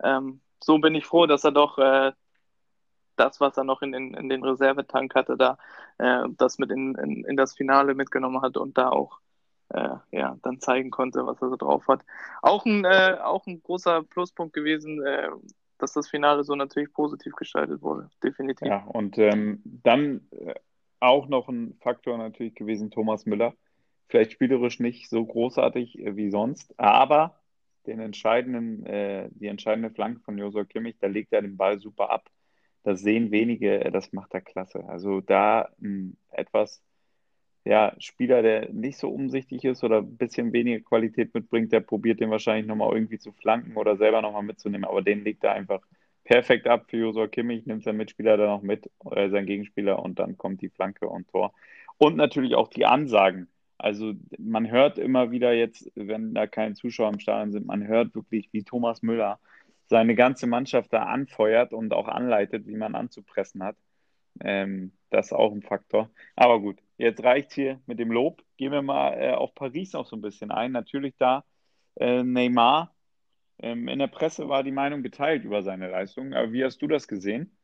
ähm, 0.03 0.41
so 0.63 0.79
bin 0.79 0.95
ich 0.95 1.05
froh, 1.05 1.25
dass 1.25 1.43
er 1.43 1.51
doch 1.51 1.77
äh, 1.77 2.11
das, 3.15 3.39
was 3.39 3.57
er 3.57 3.63
noch 3.63 3.81
in, 3.81 3.93
in, 3.93 4.13
in 4.13 4.29
den 4.29 4.43
Reservetank 4.43 5.13
hatte, 5.15 5.37
da 5.37 5.57
äh, 5.97 6.27
das 6.37 6.57
mit 6.57 6.71
in, 6.71 6.95
in, 6.95 7.25
in, 7.25 7.37
das 7.37 7.53
Finale 7.53 7.93
mitgenommen 7.93 8.41
hat 8.41 8.57
und 8.57 8.77
da 8.77 8.89
auch 8.89 9.19
äh, 9.69 9.95
ja, 10.11 10.37
dann 10.41 10.59
zeigen 10.59 10.91
konnte, 10.91 11.25
was 11.25 11.41
er 11.41 11.49
so 11.49 11.55
drauf 11.55 11.87
hat. 11.87 12.03
Auch 12.41 12.65
ein, 12.65 12.83
äh, 12.85 13.17
auch 13.23 13.45
ein 13.47 13.61
großer 13.61 14.03
Pluspunkt 14.03 14.53
gewesen, 14.53 15.05
äh, 15.05 15.29
dass 15.77 15.93
das 15.93 16.09
Finale 16.09 16.43
so 16.43 16.55
natürlich 16.55 16.93
positiv 16.93 17.35
gestaltet 17.35 17.81
wurde, 17.81 18.09
definitiv. 18.23 18.67
Ja, 18.67 18.83
und 18.85 19.17
ähm, 19.17 19.61
dann 19.63 20.27
äh, 20.31 20.53
auch 20.99 21.27
noch 21.27 21.47
ein 21.47 21.77
Faktor 21.81 22.17
natürlich 22.17 22.55
gewesen, 22.55 22.91
Thomas 22.91 23.25
Müller. 23.25 23.53
Vielleicht 24.07 24.33
spielerisch 24.33 24.79
nicht 24.79 25.09
so 25.09 25.25
großartig 25.25 25.99
äh, 25.99 26.15
wie 26.15 26.29
sonst, 26.29 26.77
aber 26.77 27.40
den 27.87 27.99
entscheidenden, 27.99 29.29
die 29.35 29.47
entscheidende 29.47 29.89
Flanke 29.91 30.21
von 30.21 30.37
Josua 30.37 30.65
Kimmich, 30.65 30.97
da 30.99 31.07
legt 31.07 31.33
er 31.33 31.41
den 31.41 31.57
Ball 31.57 31.79
super 31.79 32.09
ab 32.11 32.29
das 32.83 33.01
sehen 33.01 33.31
wenige, 33.31 33.79
das 33.91 34.11
macht 34.13 34.33
er 34.33 34.41
klasse. 34.41 34.83
Also 34.87 35.21
da 35.21 35.69
ein 35.81 36.17
etwas, 36.31 36.81
ja, 37.63 37.93
Spieler, 37.99 38.41
der 38.41 38.71
nicht 38.71 38.97
so 38.97 39.09
umsichtig 39.09 39.63
ist 39.65 39.83
oder 39.83 39.99
ein 39.99 40.17
bisschen 40.17 40.51
weniger 40.53 40.83
Qualität 40.83 41.33
mitbringt, 41.33 41.71
der 41.71 41.81
probiert 41.81 42.19
den 42.19 42.31
wahrscheinlich 42.31 42.65
nochmal 42.67 42.93
irgendwie 42.93 43.19
zu 43.19 43.31
flanken 43.33 43.77
oder 43.77 43.97
selber 43.97 44.21
nochmal 44.21 44.43
mitzunehmen, 44.43 44.85
aber 44.85 45.01
den 45.01 45.23
legt 45.23 45.43
er 45.43 45.53
einfach 45.53 45.81
perfekt 46.23 46.67
ab 46.67 46.85
für 46.89 46.97
Josua 46.97 47.27
Kimmich, 47.27 47.65
nimmt 47.65 47.83
sein 47.83 47.97
Mitspieler 47.97 48.37
dann 48.37 48.47
noch 48.47 48.61
mit, 48.61 48.89
äh, 49.11 49.29
sein 49.29 49.45
Gegenspieler 49.45 49.99
und 50.03 50.19
dann 50.19 50.37
kommt 50.37 50.61
die 50.61 50.69
Flanke 50.69 51.07
und 51.07 51.27
Tor. 51.29 51.53
Und 51.97 52.15
natürlich 52.17 52.55
auch 52.55 52.67
die 52.67 52.85
Ansagen. 52.85 53.47
Also 53.81 54.13
man 54.37 54.69
hört 54.69 54.99
immer 54.99 55.31
wieder 55.31 55.53
jetzt, 55.53 55.91
wenn 55.95 56.35
da 56.35 56.45
keine 56.45 56.75
Zuschauer 56.75 57.09
im 57.13 57.19
Stadion 57.19 57.51
sind, 57.51 57.65
man 57.65 57.87
hört 57.87 58.13
wirklich, 58.13 58.47
wie 58.51 58.63
Thomas 58.63 59.01
Müller 59.01 59.39
seine 59.87 60.13
ganze 60.13 60.45
Mannschaft 60.45 60.93
da 60.93 61.03
anfeuert 61.03 61.73
und 61.73 61.91
auch 61.91 62.07
anleitet, 62.07 62.67
wie 62.67 62.75
man 62.75 62.93
anzupressen 62.93 63.63
hat. 63.63 63.75
Ähm, 64.39 64.91
das 65.09 65.27
ist 65.27 65.33
auch 65.33 65.51
ein 65.51 65.63
Faktor. 65.63 66.11
Aber 66.35 66.61
gut, 66.61 66.77
jetzt 66.97 67.23
reicht 67.23 67.53
hier 67.53 67.81
mit 67.87 67.97
dem 67.97 68.11
Lob. 68.11 68.43
Gehen 68.57 68.71
wir 68.71 68.83
mal 68.83 69.13
äh, 69.13 69.31
auf 69.31 69.55
Paris 69.55 69.93
noch 69.93 70.05
so 70.05 70.15
ein 70.15 70.21
bisschen 70.21 70.51
ein. 70.51 70.71
Natürlich 70.71 71.15
da 71.17 71.43
äh, 71.95 72.21
Neymar. 72.23 72.93
Ähm, 73.59 73.87
in 73.87 73.97
der 73.97 74.07
Presse 74.07 74.47
war 74.47 74.63
die 74.63 74.71
Meinung 74.71 75.01
geteilt 75.01 75.43
über 75.43 75.63
seine 75.63 75.89
Leistung. 75.89 76.33
Aber 76.33 76.53
wie 76.53 76.63
hast 76.63 76.81
du 76.83 76.87
das 76.87 77.07
gesehen? 77.07 77.57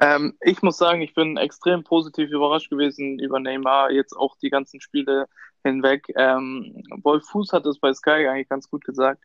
Ähm, 0.00 0.36
ich 0.40 0.62
muss 0.62 0.78
sagen, 0.78 1.02
ich 1.02 1.14
bin 1.14 1.36
extrem 1.36 1.84
positiv 1.84 2.30
überrascht 2.30 2.70
gewesen 2.70 3.18
über 3.18 3.40
Neymar, 3.40 3.90
jetzt 3.90 4.16
auch 4.16 4.36
die 4.36 4.50
ganzen 4.50 4.80
Spiele 4.80 5.26
hinweg. 5.64 6.06
Ähm, 6.16 6.82
Wolf 7.02 7.26
Fuß 7.26 7.52
hat 7.52 7.66
es 7.66 7.78
bei 7.78 7.92
Sky 7.92 8.28
eigentlich 8.28 8.48
ganz 8.48 8.68
gut 8.68 8.84
gesagt 8.84 9.22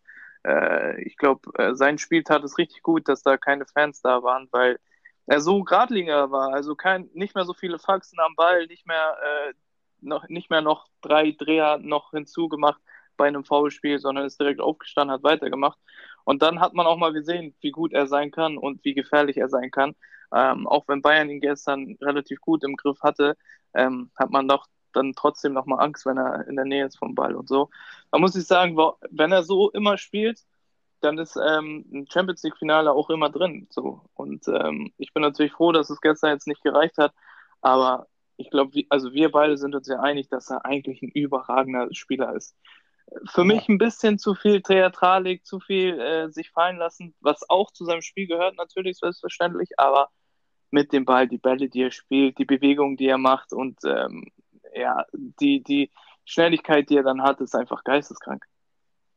äh, 0.47 1.01
ich 1.03 1.17
glaube, 1.17 1.51
äh, 1.55 1.75
sein 1.75 1.97
Spiel 1.97 2.23
tat 2.23 2.43
es 2.43 2.57
richtig 2.57 2.83
gut, 2.83 3.07
dass 3.09 3.23
da 3.23 3.37
keine 3.37 3.65
Fans 3.65 4.01
da 4.01 4.23
waren, 4.23 4.47
weil 4.51 4.79
er 5.25 5.41
so 5.41 5.63
geradliniger 5.63 6.31
war. 6.31 6.53
Also 6.53 6.75
kein, 6.75 7.09
nicht 7.13 7.35
mehr 7.35 7.45
so 7.45 7.53
viele 7.53 7.79
Faxen 7.79 8.19
am 8.19 8.35
Ball, 8.35 8.67
nicht 8.67 8.87
mehr, 8.87 9.17
äh, 9.49 9.53
noch, 10.01 10.27
nicht 10.29 10.49
mehr 10.49 10.61
noch 10.61 10.87
drei 11.01 11.31
Dreher 11.37 11.79
noch 11.79 12.11
hinzugemacht 12.11 12.81
bei 13.17 13.27
einem 13.27 13.43
Foulspiel, 13.43 13.99
sondern 13.99 14.25
ist 14.25 14.39
direkt 14.39 14.61
aufgestanden, 14.61 15.13
hat 15.13 15.23
weitergemacht. 15.23 15.79
Und 16.23 16.41
dann 16.41 16.59
hat 16.59 16.73
man 16.73 16.85
auch 16.87 16.97
mal 16.97 17.13
gesehen, 17.13 17.55
wie 17.61 17.71
gut 17.71 17.93
er 17.93 18.07
sein 18.07 18.31
kann 18.31 18.57
und 18.57 18.83
wie 18.85 18.93
gefährlich 18.93 19.37
er 19.37 19.49
sein 19.49 19.71
kann. 19.71 19.95
Ähm, 20.33 20.67
auch 20.67 20.87
wenn 20.87 21.01
Bayern 21.01 21.29
ihn 21.29 21.41
gestern 21.41 21.97
relativ 22.01 22.41
gut 22.41 22.63
im 22.63 22.75
Griff 22.75 23.01
hatte, 23.01 23.37
ähm, 23.73 24.11
hat 24.15 24.29
man 24.31 24.47
doch 24.47 24.67
dann 24.93 25.13
trotzdem 25.13 25.53
nochmal 25.53 25.83
Angst, 25.83 26.05
wenn 26.05 26.17
er 26.17 26.47
in 26.47 26.55
der 26.55 26.65
Nähe 26.65 26.85
ist 26.85 26.97
vom 26.97 27.15
Ball 27.15 27.35
und 27.35 27.47
so. 27.47 27.69
Da 28.11 28.19
muss 28.19 28.35
ich 28.35 28.45
sagen, 28.45 28.77
wenn 29.09 29.31
er 29.31 29.43
so 29.43 29.69
immer 29.71 29.97
spielt, 29.97 30.43
dann 31.01 31.17
ist 31.17 31.37
ähm, 31.37 31.85
ein 31.93 32.07
Champions 32.09 32.43
League-Finale 32.43 32.91
auch 32.91 33.09
immer 33.09 33.29
drin. 33.29 33.67
So. 33.69 34.01
Und 34.15 34.47
ähm, 34.47 34.91
ich 34.97 35.13
bin 35.13 35.21
natürlich 35.21 35.53
froh, 35.53 35.71
dass 35.71 35.89
es 35.89 36.01
gestern 36.01 36.31
jetzt 36.31 36.47
nicht 36.47 36.63
gereicht 36.63 36.97
hat. 36.97 37.13
Aber 37.61 38.07
ich 38.37 38.49
glaube, 38.49 38.83
also 38.89 39.13
wir 39.13 39.31
beide 39.31 39.57
sind 39.57 39.75
uns 39.75 39.87
ja 39.87 39.99
einig, 39.99 40.29
dass 40.29 40.49
er 40.49 40.65
eigentlich 40.65 41.01
ein 41.01 41.09
überragender 41.09 41.87
Spieler 41.93 42.35
ist. 42.35 42.55
Für 43.29 43.43
mich 43.43 43.67
ein 43.69 43.77
bisschen 43.77 44.19
zu 44.19 44.35
viel 44.35 44.61
Theatralik, 44.61 45.45
zu 45.45 45.59
viel 45.59 45.99
äh, 45.99 46.29
sich 46.29 46.51
fallen 46.51 46.77
lassen, 46.77 47.15
was 47.21 47.49
auch 47.49 47.71
zu 47.71 47.85
seinem 47.85 48.01
Spiel 48.01 48.27
gehört, 48.27 48.57
natürlich 48.57 48.97
selbstverständlich, 48.97 49.79
aber 49.79 50.09
mit 50.71 50.91
dem 50.91 51.05
Ball, 51.05 51.27
die 51.27 51.37
Bälle, 51.37 51.69
die 51.69 51.83
er 51.83 51.91
spielt, 51.91 52.37
die 52.37 52.45
Bewegungen, 52.45 52.97
die 52.97 53.07
er 53.07 53.17
macht 53.17 53.53
und 53.53 53.79
ähm, 53.85 54.25
ja, 54.73 55.05
die, 55.13 55.63
die 55.63 55.91
Schnelligkeit, 56.25 56.89
die 56.89 56.97
er 56.97 57.03
dann 57.03 57.23
hat, 57.23 57.39
ist 57.39 57.55
einfach 57.55 57.83
geisteskrank. 57.83 58.45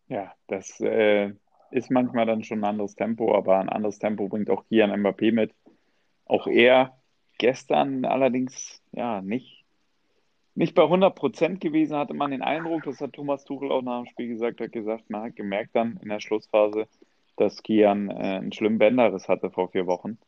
Ja, 0.06 0.32
das 0.46 0.80
äh, 0.80 1.32
ist 1.70 1.90
manchmal 1.90 2.26
dann 2.26 2.44
schon 2.44 2.60
ein 2.60 2.70
anderes 2.70 2.94
Tempo, 2.94 3.36
aber 3.36 3.58
ein 3.58 3.68
anderes 3.68 3.98
Tempo 3.98 4.28
bringt 4.28 4.50
auch 4.50 4.64
hier 4.68 4.84
ein 4.84 5.02
Mbappé 5.02 5.32
mit. 5.32 5.54
Auch 6.24 6.46
er 6.46 7.00
gestern 7.38 8.04
allerdings 8.04 8.82
ja 8.92 9.22
nicht, 9.22 9.59
nicht 10.54 10.74
bei 10.74 10.82
100 10.82 11.14
Prozent 11.14 11.60
gewesen, 11.60 11.96
hatte 11.96 12.14
man 12.14 12.30
den 12.30 12.42
Eindruck, 12.42 12.82
das 12.84 13.00
hat 13.00 13.12
Thomas 13.12 13.44
Tuchel 13.44 13.70
auch 13.70 13.82
nach 13.82 14.02
dem 14.02 14.06
Spiel 14.06 14.28
gesagt, 14.28 14.60
hat 14.60 14.72
gesagt, 14.72 15.08
man 15.10 15.22
hat 15.22 15.36
gemerkt 15.36 15.74
dann 15.74 15.98
in 16.02 16.08
der 16.08 16.20
Schlussphase, 16.20 16.86
dass 17.36 17.62
Kian 17.62 18.10
äh, 18.10 18.14
einen 18.14 18.52
schlimmen 18.52 18.78
Bänderriss 18.78 19.28
hatte 19.28 19.50
vor 19.50 19.70
vier 19.70 19.86
Wochen. 19.86 20.18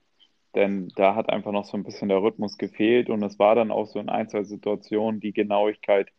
Denn 0.55 0.89
da 0.97 1.15
hat 1.15 1.31
einfach 1.31 1.53
noch 1.53 1.65
so 1.65 1.77
ein 1.77 1.83
bisschen 1.83 2.09
der 2.09 2.23
Rhythmus 2.23 2.59
gefehlt 2.59 3.09
und 3.09 3.23
es 3.23 3.39
war 3.39 3.55
dann 3.55 3.71
auch 3.71 3.87
so 3.87 3.99
in 3.99 4.09
ein, 4.09 4.29
zwei 4.29 4.45
Situationen 4.45 5.21
die 5.21 5.33
Genauigkeit, 5.33 6.11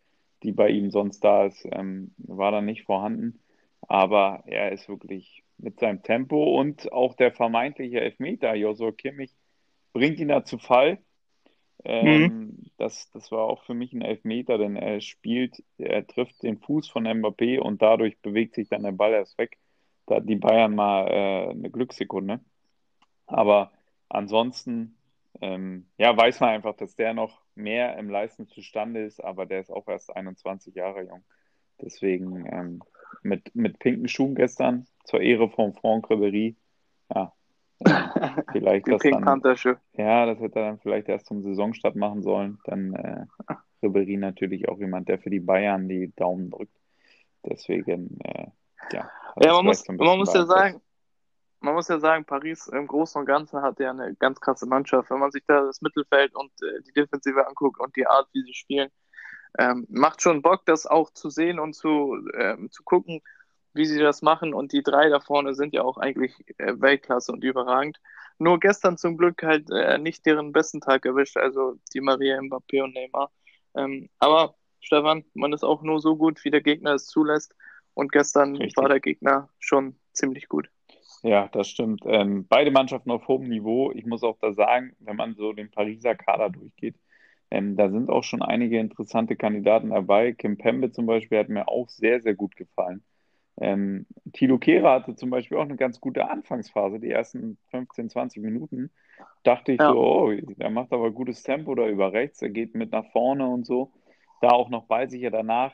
die 0.41 0.51
bei 0.51 0.69
ihm 0.69 0.91
sonst 0.91 1.23
da 1.23 1.45
ist, 1.45 1.65
ähm, 1.71 2.13
war 2.17 2.51
dann 2.51 2.65
nicht 2.65 2.83
vorhanden. 2.83 3.39
Aber 3.87 4.43
er 4.45 4.71
ist 4.71 4.89
wirklich 4.89 5.43
mit 5.57 5.79
seinem 5.79 6.01
Tempo 6.03 6.59
und 6.59 6.91
auch 6.91 7.15
der 7.15 7.31
vermeintliche 7.31 8.01
Elfmeter, 8.01 8.55
Josua 8.55 8.91
Kimmich, 8.91 9.31
bringt 9.93 10.19
ihn 10.19 10.29
da 10.29 10.43
zu 10.43 10.57
Fall. 10.57 10.99
Ähm, 11.85 12.21
mhm. 12.21 12.71
das, 12.77 13.09
das 13.11 13.31
war 13.31 13.41
auch 13.41 13.63
für 13.63 13.73
mich 13.73 13.93
ein 13.93 14.01
Elfmeter, 14.01 14.57
denn 14.57 14.75
er 14.75 15.01
spielt, 15.01 15.63
er 15.77 16.07
trifft 16.07 16.41
den 16.43 16.57
Fuß 16.57 16.89
von 16.89 17.05
Mbappé 17.05 17.59
und 17.59 17.81
dadurch 17.81 18.17
bewegt 18.19 18.55
sich 18.55 18.69
dann 18.69 18.83
der 18.83 18.93
Ball 18.93 19.13
erst 19.13 19.37
weg. 19.37 19.57
Da 20.05 20.15
hat 20.15 20.29
die 20.29 20.35
Bayern 20.35 20.75
mal 20.75 21.07
äh, 21.07 21.49
eine 21.51 21.69
Glückssekunde. 21.69 22.39
Aber 23.25 23.71
ansonsten, 24.09 24.97
ähm, 25.41 25.87
ja, 25.97 26.15
weiß 26.15 26.39
man 26.39 26.49
einfach, 26.49 26.75
dass 26.75 26.95
der 26.95 27.13
noch 27.13 27.41
mehr 27.55 27.97
im 27.97 28.09
Leisten 28.09 28.47
zustande 28.47 29.03
ist, 29.03 29.23
aber 29.23 29.45
der 29.45 29.61
ist 29.61 29.71
auch 29.71 29.87
erst 29.87 30.15
21 30.15 30.75
Jahre 30.75 31.03
jung. 31.03 31.23
Deswegen 31.81 32.45
ähm, 32.51 32.83
mit, 33.23 33.55
mit 33.55 33.79
pinken 33.79 34.07
Schuhen 34.07 34.35
gestern 34.35 34.85
zur 35.03 35.21
Ehre 35.21 35.49
von 35.49 35.73
Franck 35.73 36.09
Ribéry. 36.09 36.55
Ja, 37.13 37.33
vielleicht 38.51 38.87
das 38.87 39.01
dann, 39.01 39.41
Ja, 39.93 40.25
das 40.25 40.39
hätte 40.39 40.59
er 40.59 40.65
dann 40.67 40.79
vielleicht 40.79 41.09
erst 41.09 41.27
zum 41.27 41.41
Saisonstart 41.41 41.95
machen 41.95 42.21
sollen. 42.21 42.59
Dann 42.65 42.93
äh, 42.93 43.25
Ribéry 43.81 44.17
natürlich 44.17 44.69
auch 44.69 44.79
jemand, 44.79 45.09
der 45.09 45.19
für 45.19 45.29
die 45.29 45.39
Bayern 45.39 45.87
die 45.87 46.13
Daumen 46.15 46.49
drückt. 46.49 46.77
Deswegen, 47.45 48.19
äh, 48.21 48.47
ja. 48.91 49.09
Ja, 49.41 49.53
man 49.53 49.65
muss, 49.65 49.87
man 49.87 50.17
muss 50.17 50.33
ja 50.33 50.45
sagen, 50.45 50.81
man 51.59 51.73
muss 51.73 51.87
ja 51.87 51.99
sagen, 51.99 52.25
Paris 52.25 52.67
im 52.67 52.87
Großen 52.87 53.19
und 53.19 53.25
Ganzen 53.25 53.61
hat 53.61 53.79
ja 53.79 53.91
eine 53.91 54.15
ganz 54.15 54.39
krasse 54.39 54.67
Mannschaft. 54.67 55.09
Wenn 55.09 55.19
man 55.19 55.31
sich 55.31 55.43
da 55.47 55.61
das 55.65 55.81
Mittelfeld 55.81 56.35
und 56.35 56.51
äh, 56.61 56.81
die 56.85 56.91
Defensive 56.91 57.47
anguckt 57.47 57.79
und 57.79 57.95
die 57.95 58.05
Art, 58.05 58.27
wie 58.33 58.43
sie 58.43 58.53
spielen, 58.53 58.89
ähm, 59.57 59.85
macht 59.89 60.21
schon 60.21 60.41
Bock, 60.41 60.65
das 60.65 60.85
auch 60.85 61.11
zu 61.11 61.29
sehen 61.29 61.59
und 61.59 61.73
zu, 61.73 62.17
ähm, 62.37 62.69
zu 62.71 62.83
gucken, 62.83 63.21
wie 63.73 63.85
sie 63.85 63.99
das 63.99 64.21
machen. 64.21 64.53
Und 64.53 64.71
die 64.71 64.83
drei 64.83 65.09
da 65.09 65.19
vorne 65.19 65.53
sind 65.53 65.73
ja 65.73 65.83
auch 65.83 65.97
eigentlich 65.97 66.33
äh, 66.57 66.73
Weltklasse 66.79 67.31
und 67.31 67.43
überragend. 67.43 67.99
Nur 68.39 68.59
gestern 68.59 68.97
zum 68.97 69.17
Glück 69.17 69.43
halt 69.43 69.69
äh, 69.71 69.97
nicht 69.97 70.25
deren 70.25 70.51
besten 70.51 70.81
Tag 70.81 71.05
erwischt, 71.05 71.37
also 71.37 71.75
die 71.93 72.01
Maria 72.01 72.39
Mbappé 72.39 72.83
und 72.83 72.93
Neymar. 72.93 73.31
Ähm, 73.75 74.09
aber 74.19 74.55
Stefan, 74.79 75.23
man 75.33 75.53
ist 75.53 75.63
auch 75.63 75.81
nur 75.81 75.99
so 75.99 76.15
gut, 76.15 76.43
wie 76.43 76.51
der 76.51 76.61
Gegner 76.61 76.93
es 76.93 77.07
zulässt. 77.07 77.55
Und 77.93 78.11
gestern 78.11 78.55
Richtig. 78.55 78.77
war 78.77 78.89
der 78.89 78.99
Gegner 78.99 79.49
schon 79.59 79.95
ziemlich 80.13 80.49
gut. 80.49 80.69
Ja, 81.21 81.47
das 81.53 81.69
stimmt. 81.69 82.01
Ähm, 82.05 82.47
beide 82.47 82.71
Mannschaften 82.71 83.11
auf 83.11 83.27
hohem 83.27 83.47
Niveau. 83.47 83.91
Ich 83.93 84.05
muss 84.05 84.23
auch 84.23 84.37
da 84.41 84.51
sagen, 84.51 84.95
wenn 84.99 85.15
man 85.15 85.35
so 85.35 85.53
den 85.53 85.71
Pariser 85.71 86.15
Kader 86.15 86.49
durchgeht, 86.49 86.95
ähm, 87.49 87.77
da 87.77 87.89
sind 87.89 88.09
auch 88.09 88.23
schon 88.23 88.41
einige 88.41 88.79
interessante 88.79 89.35
Kandidaten 89.35 89.91
dabei. 89.91 90.33
Kim 90.33 90.57
Pembe 90.57 90.91
zum 90.91 91.05
Beispiel 91.05 91.37
hat 91.37 91.49
mir 91.49 91.67
auch 91.67 91.87
sehr, 91.87 92.19
sehr 92.19 92.33
gut 92.33 92.55
gefallen. 92.55 93.03
Ähm, 93.59 94.07
Tilo 94.33 94.57
Kehrer 94.57 94.93
hatte 94.93 95.15
zum 95.15 95.29
Beispiel 95.29 95.57
auch 95.57 95.63
eine 95.63 95.75
ganz 95.75 95.99
gute 95.99 96.29
Anfangsphase, 96.29 96.99
die 96.99 97.11
ersten 97.11 97.57
15, 97.69 98.09
20 98.09 98.41
Minuten. 98.43 98.91
Dachte 99.43 99.73
ich 99.73 99.79
ja. 99.79 99.89
so, 99.89 99.99
oh, 99.99 100.31
der 100.31 100.69
macht 100.69 100.91
aber 100.91 101.11
gutes 101.11 101.43
Tempo 101.43 101.75
da 101.75 101.87
über 101.87 102.13
rechts, 102.13 102.41
er 102.41 102.49
geht 102.49 102.73
mit 102.73 102.91
nach 102.91 103.05
vorne 103.11 103.47
und 103.47 103.65
so. 103.65 103.91
Da 104.41 104.49
auch 104.49 104.69
noch 104.69 104.85
bei 104.85 105.07
sich. 105.07 105.21
Ja, 105.21 105.29
danach 105.29 105.73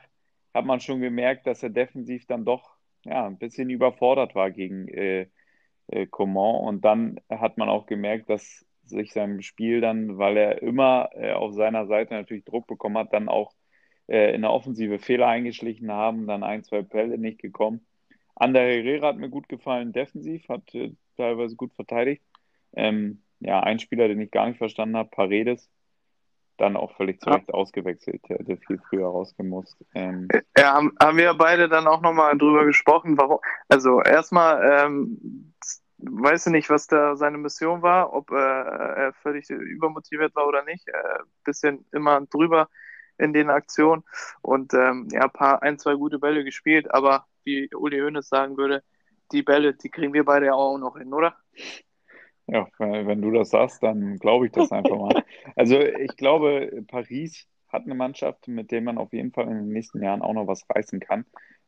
hat 0.53 0.65
man 0.65 0.79
schon 0.79 1.01
gemerkt, 1.01 1.47
dass 1.47 1.63
er 1.63 1.69
defensiv 1.69 2.25
dann 2.25 2.45
doch 2.45 2.75
ja, 3.05 3.25
ein 3.25 3.37
bisschen 3.37 3.69
überfordert 3.69 4.35
war 4.35 4.51
gegen 4.51 4.87
äh, 4.89 5.27
äh, 5.87 6.05
Coman. 6.07 6.55
Und 6.55 6.85
dann 6.85 7.19
hat 7.29 7.57
man 7.57 7.69
auch 7.69 7.85
gemerkt, 7.85 8.29
dass 8.29 8.65
sich 8.83 9.13
sein 9.13 9.41
Spiel 9.41 9.81
dann, 9.81 10.17
weil 10.17 10.37
er 10.37 10.61
immer 10.61 11.09
äh, 11.13 11.33
auf 11.33 11.53
seiner 11.53 11.85
Seite 11.85 12.13
natürlich 12.13 12.45
Druck 12.45 12.67
bekommen 12.67 12.97
hat, 12.97 13.13
dann 13.13 13.29
auch 13.29 13.53
äh, 14.10 14.34
in 14.34 14.41
der 14.41 14.52
Offensive 14.52 15.00
Fehler 15.00 15.28
eingeschlichen 15.28 15.91
haben, 15.91 16.28
dann 16.28 16.43
ein, 16.43 16.63
zwei 16.63 16.82
Pelle 16.82 17.17
nicht 17.17 17.39
gekommen. 17.39 17.86
Ander 18.36 18.62
Herrera 18.62 19.08
hat 19.08 19.17
mir 19.17 19.30
gut 19.30 19.50
gefallen, 19.50 19.91
defensiv, 19.91 20.48
hat 20.50 20.74
äh, 20.74 20.91
teilweise 21.17 21.56
gut 21.56 21.74
verteidigt. 21.74 22.24
Ähm, 22.74 23.22
ja, 23.39 23.60
ein 23.60 23.80
Spieler, 23.80 24.08
den 24.08 24.22
ich 24.22 24.32
gar 24.32 24.48
nicht 24.48 24.58
verstanden 24.58 24.98
habe, 24.98 25.10
Paredes, 25.10 25.69
dann 26.58 26.76
auch 26.76 26.95
völlig 26.95 27.22
zu 27.22 27.30
Recht 27.30 27.54
ausgewechselt, 27.54 28.22
der 28.28 28.39
hätte 28.39 28.58
viel 28.58 28.82
früher 28.89 29.08
rausgemusst. 29.08 29.78
Ähm, 29.93 30.28
ja, 30.58 30.74
haben, 30.74 30.93
haben 31.02 31.17
wir 31.17 31.34
beide 31.36 31.69
dann 31.69 31.88
auch 31.88 32.02
nochmal 32.02 32.38
drüber 32.38 32.65
gesprochen, 32.65 33.17
warum. 33.17 33.39
Also 33.69 34.02
erstmal, 34.02 34.86
ähm, 34.88 35.54
weiß 35.98 36.48
ich 36.48 36.52
nicht, 36.52 36.69
was 36.69 36.88
da 36.88 37.15
seine 37.15 37.38
Mission 37.38 37.82
war, 37.82 38.13
ob 38.13 38.32
äh, 38.32 38.36
er 38.36 39.13
völlig 39.22 39.50
übermotiviert 39.50 40.36
war 40.36 40.48
oder 40.48 40.63
nicht. 40.63 40.88
Äh, 40.88 41.19
bisschen 41.43 41.86
immer 41.91 42.22
drüber 42.22 42.67
in 43.19 43.34
den 43.34 43.49
Aktionen 43.49 44.03
und 44.41 44.73
ähm, 44.73 45.08
ja, 45.12 45.21
ein 45.21 45.32
paar, 45.32 45.62
ein, 45.62 45.77
zwei 45.77 45.95
gute 45.95 46.19
Bälle 46.19 46.43
gespielt, 46.43 46.91
aber 46.93 47.25
wie 47.43 47.69
Uli 47.73 47.99
Hoeneß 47.99 48.27
sagen 48.27 48.58
würde, 48.58 48.84
die 49.32 49.43
Bälle, 49.43 49.73
die 49.73 49.89
kriegen 49.89 50.13
wir 50.13 50.25
beide 50.25 50.47
ja 50.47 50.53
auch 50.53 50.77
noch 50.77 50.97
hin, 50.97 51.13
oder? 51.13 51.36
Ja, 52.47 52.67
wenn 52.79 53.21
du 53.21 53.32
das 53.32 53.51
sagst, 53.51 53.84
dann 53.84 54.17
glaube 54.17 54.47
ich 54.47 54.51
das 54.51 54.71
einfach 54.71 54.97
mal. 54.97 55.23
Also 55.55 55.79
ich 55.79 56.15
glaube, 56.17 56.84
Paris 56.88 57.47
hat 57.67 57.84
eine 57.84 57.93
Mannschaft, 57.93 58.47
mit 58.47 58.71
der 58.71 58.82
man 58.82 58.97
auf 58.97 59.13
jeden 59.13 59.32
Fall 59.32 59.45
in 59.45 59.55
den 59.55 59.69
nächsten 59.69 60.01
Jahren 60.01 60.23
auch 60.23 60.34
noch 60.34 60.47
was 60.47 60.65
reißen 60.67 60.99
kann. 60.99 61.25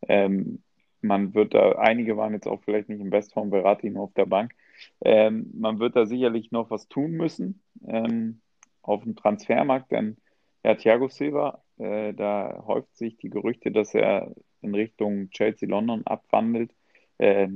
Ähm, 0.07 0.63
man 1.01 1.33
wird 1.33 1.53
da, 1.53 1.73
einige 1.73 2.17
waren 2.17 2.33
jetzt 2.33 2.47
auch 2.47 2.61
vielleicht 2.63 2.89
nicht 2.89 3.01
im 3.01 3.09
Bestform, 3.09 3.49
Berati 3.49 3.89
nur 3.89 4.03
auf 4.03 4.13
der 4.13 4.25
Bank. 4.25 4.53
Ähm, 5.01 5.51
man 5.53 5.79
wird 5.79 5.95
da 5.95 6.05
sicherlich 6.05 6.51
noch 6.51 6.69
was 6.71 6.87
tun 6.87 7.11
müssen 7.11 7.61
ähm, 7.87 8.41
auf 8.81 9.03
dem 9.03 9.15
Transfermarkt, 9.15 9.91
denn 9.91 10.17
ja, 10.63 10.75
Thiago 10.75 11.07
Silva, 11.07 11.63
äh, 11.77 12.13
da 12.13 12.63
häuft 12.67 12.95
sich 12.95 13.17
die 13.17 13.29
Gerüchte, 13.29 13.71
dass 13.71 13.93
er 13.93 14.33
in 14.61 14.75
Richtung 14.75 15.29
Chelsea 15.31 15.67
London 15.67 16.05
abwandelt 16.05 16.71
äh, 17.17 17.49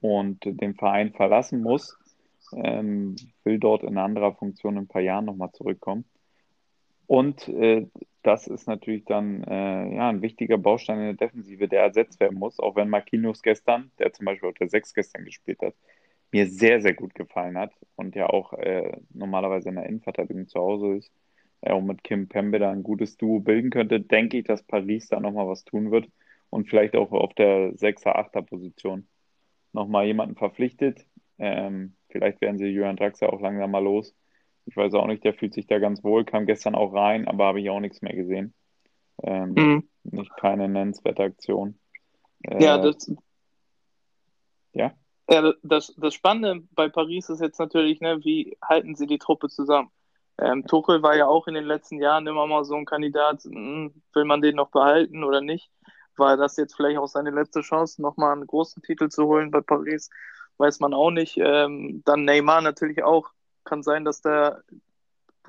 und 0.00 0.44
den 0.44 0.74
Verein 0.74 1.12
verlassen 1.12 1.62
muss. 1.62 1.96
Ähm, 2.54 3.16
will 3.44 3.58
dort 3.58 3.82
in 3.82 3.98
anderer 3.98 4.34
Funktion 4.34 4.74
in 4.76 4.84
ein 4.84 4.88
paar 4.88 5.02
Jahren 5.02 5.24
nochmal 5.24 5.52
zurückkommen. 5.52 6.04
Und 7.06 7.48
äh, 7.48 7.86
das 8.22 8.46
ist 8.46 8.68
natürlich 8.68 9.04
dann 9.04 9.42
äh, 9.44 9.96
ja, 9.96 10.08
ein 10.08 10.22
wichtiger 10.22 10.58
Baustein 10.58 10.98
in 10.98 11.16
der 11.16 11.28
Defensive, 11.28 11.68
der 11.68 11.82
ersetzt 11.82 12.20
werden 12.20 12.38
muss, 12.38 12.60
auch 12.60 12.76
wenn 12.76 12.88
Marquinhos 12.88 13.42
gestern, 13.42 13.90
der 13.98 14.12
zum 14.12 14.26
Beispiel 14.26 14.48
auf 14.48 14.54
der 14.54 14.68
6 14.68 14.94
gestern 14.94 15.24
gespielt 15.24 15.60
hat, 15.62 15.74
mir 16.30 16.46
sehr, 16.46 16.80
sehr 16.80 16.94
gut 16.94 17.14
gefallen 17.14 17.58
hat 17.58 17.72
und 17.96 18.14
ja 18.14 18.28
auch 18.28 18.52
äh, 18.52 18.96
normalerweise 19.12 19.70
in 19.70 19.76
der 19.76 19.86
Innenverteidigung 19.86 20.46
zu 20.46 20.60
Hause 20.60 20.96
ist, 20.98 21.12
auch 21.62 21.82
mit 21.82 22.04
Kim 22.04 22.28
Pembe 22.28 22.58
da 22.58 22.70
ein 22.70 22.82
gutes 22.82 23.16
Duo 23.16 23.40
bilden 23.40 23.70
könnte, 23.70 24.00
denke 24.00 24.38
ich, 24.38 24.44
dass 24.44 24.62
Paris 24.62 25.08
da 25.08 25.20
nochmal 25.20 25.46
was 25.46 25.64
tun 25.64 25.90
wird 25.90 26.08
und 26.48 26.68
vielleicht 26.68 26.96
auch 26.96 27.12
auf 27.12 27.34
der 27.34 27.74
6er, 27.74 28.16
8er 28.16 28.42
Position 28.42 29.06
nochmal 29.72 30.06
jemanden 30.06 30.36
verpflichtet. 30.36 31.06
Ähm, 31.38 31.94
vielleicht 32.08 32.40
werden 32.40 32.58
sie 32.58 32.66
Jürgen 32.66 32.96
Draxler 32.96 33.32
auch 33.32 33.40
langsam 33.40 33.70
mal 33.70 33.82
los 33.82 34.14
ich 34.70 34.76
weiß 34.76 34.94
auch 34.94 35.06
nicht, 35.06 35.24
der 35.24 35.34
fühlt 35.34 35.54
sich 35.54 35.66
da 35.66 35.78
ganz 35.78 36.04
wohl, 36.04 36.24
kam 36.24 36.46
gestern 36.46 36.74
auch 36.74 36.94
rein, 36.94 37.26
aber 37.26 37.46
habe 37.46 37.60
ich 37.60 37.70
auch 37.70 37.80
nichts 37.80 38.02
mehr 38.02 38.14
gesehen. 38.14 38.54
Ähm, 39.22 39.54
mhm. 39.54 39.88
Nicht 40.04 40.34
keine 40.36 40.68
nennenswerte 40.68 41.24
Aktion. 41.24 41.78
Äh, 42.42 42.62
ja, 42.62 42.78
das, 42.78 43.12
ja? 44.72 44.94
Ja, 45.28 45.52
das, 45.62 45.94
das 45.96 46.14
Spannende 46.14 46.66
bei 46.72 46.88
Paris 46.88 47.28
ist 47.28 47.40
jetzt 47.40 47.58
natürlich, 47.58 48.00
ne, 48.00 48.24
wie 48.24 48.56
halten 48.62 48.94
sie 48.94 49.06
die 49.06 49.18
Truppe 49.18 49.48
zusammen? 49.48 49.90
Ähm, 50.40 50.66
Tuchel 50.66 51.02
war 51.02 51.16
ja 51.16 51.26
auch 51.26 51.46
in 51.46 51.54
den 51.54 51.64
letzten 51.64 52.00
Jahren 52.00 52.26
immer 52.26 52.46
mal 52.46 52.64
so 52.64 52.74
ein 52.74 52.86
Kandidat, 52.86 53.44
mh, 53.44 53.52
hm, 53.54 54.02
will 54.14 54.24
man 54.24 54.40
den 54.40 54.56
noch 54.56 54.70
behalten 54.70 55.24
oder 55.24 55.40
nicht? 55.40 55.70
War 56.16 56.36
das 56.36 56.56
jetzt 56.56 56.74
vielleicht 56.76 56.98
auch 56.98 57.08
seine 57.08 57.30
letzte 57.30 57.60
Chance, 57.60 58.02
nochmal 58.02 58.32
einen 58.32 58.46
großen 58.46 58.82
Titel 58.82 59.08
zu 59.08 59.26
holen 59.26 59.50
bei 59.50 59.60
Paris? 59.60 60.10
Weiß 60.58 60.80
man 60.80 60.94
auch 60.94 61.10
nicht. 61.10 61.36
Ähm, 61.38 62.02
dann 62.04 62.24
Neymar 62.24 62.60
natürlich 62.62 63.02
auch 63.02 63.30
kann 63.64 63.82
sein, 63.82 64.04
dass 64.04 64.20
der 64.22 64.62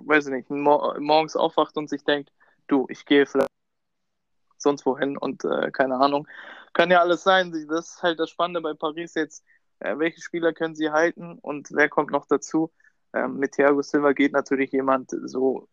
weiß 0.07 0.27
ich 0.27 0.33
nicht, 0.33 0.49
morgens 0.49 1.35
aufwacht 1.35 1.77
und 1.77 1.89
sich 1.89 2.03
denkt, 2.03 2.31
du, 2.67 2.85
ich 2.89 3.05
gehe 3.05 3.25
vielleicht 3.25 3.49
sonst 4.57 4.85
wohin 4.85 5.17
und 5.17 5.43
äh, 5.43 5.71
keine 5.71 5.95
Ahnung. 5.95 6.27
Kann 6.73 6.91
ja 6.91 6.99
alles 6.99 7.23
sein. 7.23 7.51
Das 7.67 7.89
ist 7.89 8.03
halt 8.03 8.19
das 8.19 8.29
Spannende 8.29 8.61
bei 8.61 8.73
Paris 8.73 9.15
jetzt. 9.15 9.43
Äh, 9.79 9.97
welche 9.97 10.21
Spieler 10.21 10.53
können 10.53 10.75
sie 10.75 10.91
halten 10.91 11.39
und 11.41 11.69
wer 11.71 11.89
kommt 11.89 12.11
noch 12.11 12.25
dazu? 12.27 12.71
Ähm, 13.13 13.37
mit 13.37 13.53
Thiago 13.53 13.81
Silva 13.81 14.13
geht 14.13 14.33
natürlich 14.33 14.71
jemand 14.71 15.11
so, 15.11 15.67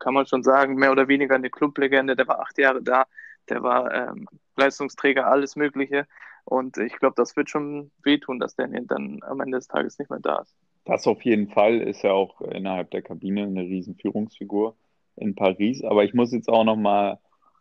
kann 0.00 0.14
man 0.14 0.26
schon 0.26 0.42
sagen, 0.42 0.74
mehr 0.74 0.92
oder 0.92 1.08
weniger 1.08 1.34
eine 1.34 1.50
Clublegende. 1.50 2.16
Der 2.16 2.28
war 2.28 2.40
acht 2.40 2.58
Jahre 2.58 2.82
da, 2.82 3.06
der 3.48 3.62
war 3.62 3.92
ähm, 3.92 4.28
Leistungsträger, 4.56 5.26
alles 5.26 5.56
Mögliche. 5.56 6.06
Und 6.44 6.78
ich 6.78 6.94
glaube, 6.94 7.14
das 7.16 7.36
wird 7.36 7.50
schon 7.50 7.90
wehtun, 8.02 8.38
dass 8.38 8.56
der 8.56 8.68
dann 8.68 9.20
am 9.22 9.40
Ende 9.40 9.58
des 9.58 9.68
Tages 9.68 9.98
nicht 9.98 10.10
mehr 10.10 10.20
da 10.20 10.38
ist. 10.40 10.56
Das 10.84 11.06
auf 11.06 11.22
jeden 11.22 11.48
Fall 11.48 11.80
ist 11.82 12.02
ja 12.02 12.12
auch 12.12 12.40
innerhalb 12.40 12.90
der 12.90 13.02
Kabine 13.02 13.42
eine 13.42 13.62
riesen 13.62 13.96
Führungsfigur 13.96 14.74
in 15.16 15.34
Paris. 15.34 15.84
Aber 15.84 16.04
ich 16.04 16.14
muss 16.14 16.32
jetzt 16.32 16.48
auch 16.48 16.64
noch 16.64 16.76
mal 16.76 17.18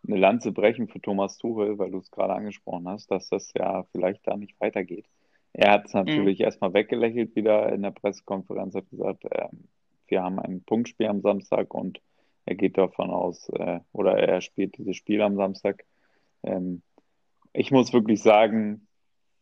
eine 0.07 0.17
Lanze 0.17 0.53
brechen 0.53 0.87
für 0.87 1.01
Thomas 1.01 1.37
Tuchel, 1.37 1.77
weil 1.77 1.91
du 1.91 1.97
es 1.97 2.11
gerade 2.11 2.33
angesprochen 2.33 2.87
hast, 2.87 3.11
dass 3.11 3.27
das 3.27 3.51
ja 3.53 3.83
vielleicht 3.91 4.25
da 4.25 4.37
nicht 4.37 4.59
weitergeht. 4.61 5.05
Er 5.57 5.71
hat 5.71 5.87
es 5.87 5.93
mhm. 5.93 6.01
natürlich 6.01 6.39
mhm. 6.39 6.45
erstmal 6.45 6.73
weggelächelt 6.73 7.35
wieder 7.35 7.73
in 7.73 7.81
der 7.81 7.91
Pressekonferenz, 7.91 8.75
hat 8.75 8.89
gesagt, 8.89 9.25
äh, 9.25 9.47
wir 10.07 10.23
haben 10.23 10.39
ein 10.39 10.63
Punktspiel 10.63 11.07
am 11.07 11.21
Samstag 11.21 11.73
und 11.73 11.99
er 12.45 12.55
geht 12.55 12.77
davon 12.77 13.09
aus, 13.09 13.49
äh, 13.49 13.79
oder 13.91 14.17
er 14.17 14.39
spielt 14.39 14.77
dieses 14.77 14.95
Spiel 14.95 15.21
am 15.21 15.35
Samstag. 15.35 15.83
Ähm, 16.43 16.83
ich 17.53 17.71
muss 17.71 17.91
wirklich 17.91 18.21
sagen, 18.21 18.87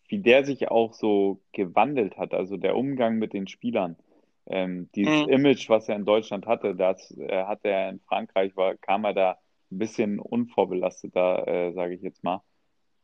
wie 0.08 0.20
der 0.20 0.46
sich 0.46 0.72
auch 0.72 0.94
so 0.94 1.42
gewandelt 1.52 2.18
hat, 2.18 2.34
also 2.34 2.58
der 2.58 2.78
Umgang 2.78 3.18
mit 3.18 3.34
den 3.34 3.48
Spielern. 3.48 3.98
Ähm, 4.48 4.90
dieses 4.96 5.26
mhm. 5.26 5.34
Image, 5.34 5.70
was 5.70 5.90
er 5.90 5.98
in 5.98 6.06
Deutschland 6.06 6.48
hatte, 6.48 6.76
das 6.76 7.12
äh, 7.18 7.44
hatte 7.44 7.68
er 7.68 7.90
in 7.90 8.00
Frankreich, 8.00 8.56
war, 8.56 8.76
kam 8.76 9.04
er 9.04 9.14
da 9.14 9.38
ein 9.70 9.80
bisschen 9.80 10.20
unvorbelasteter, 10.20 11.48
äh, 11.48 11.74
sage 11.74 11.96
ich 11.96 12.02
jetzt 12.02 12.24
mal, 12.24 12.42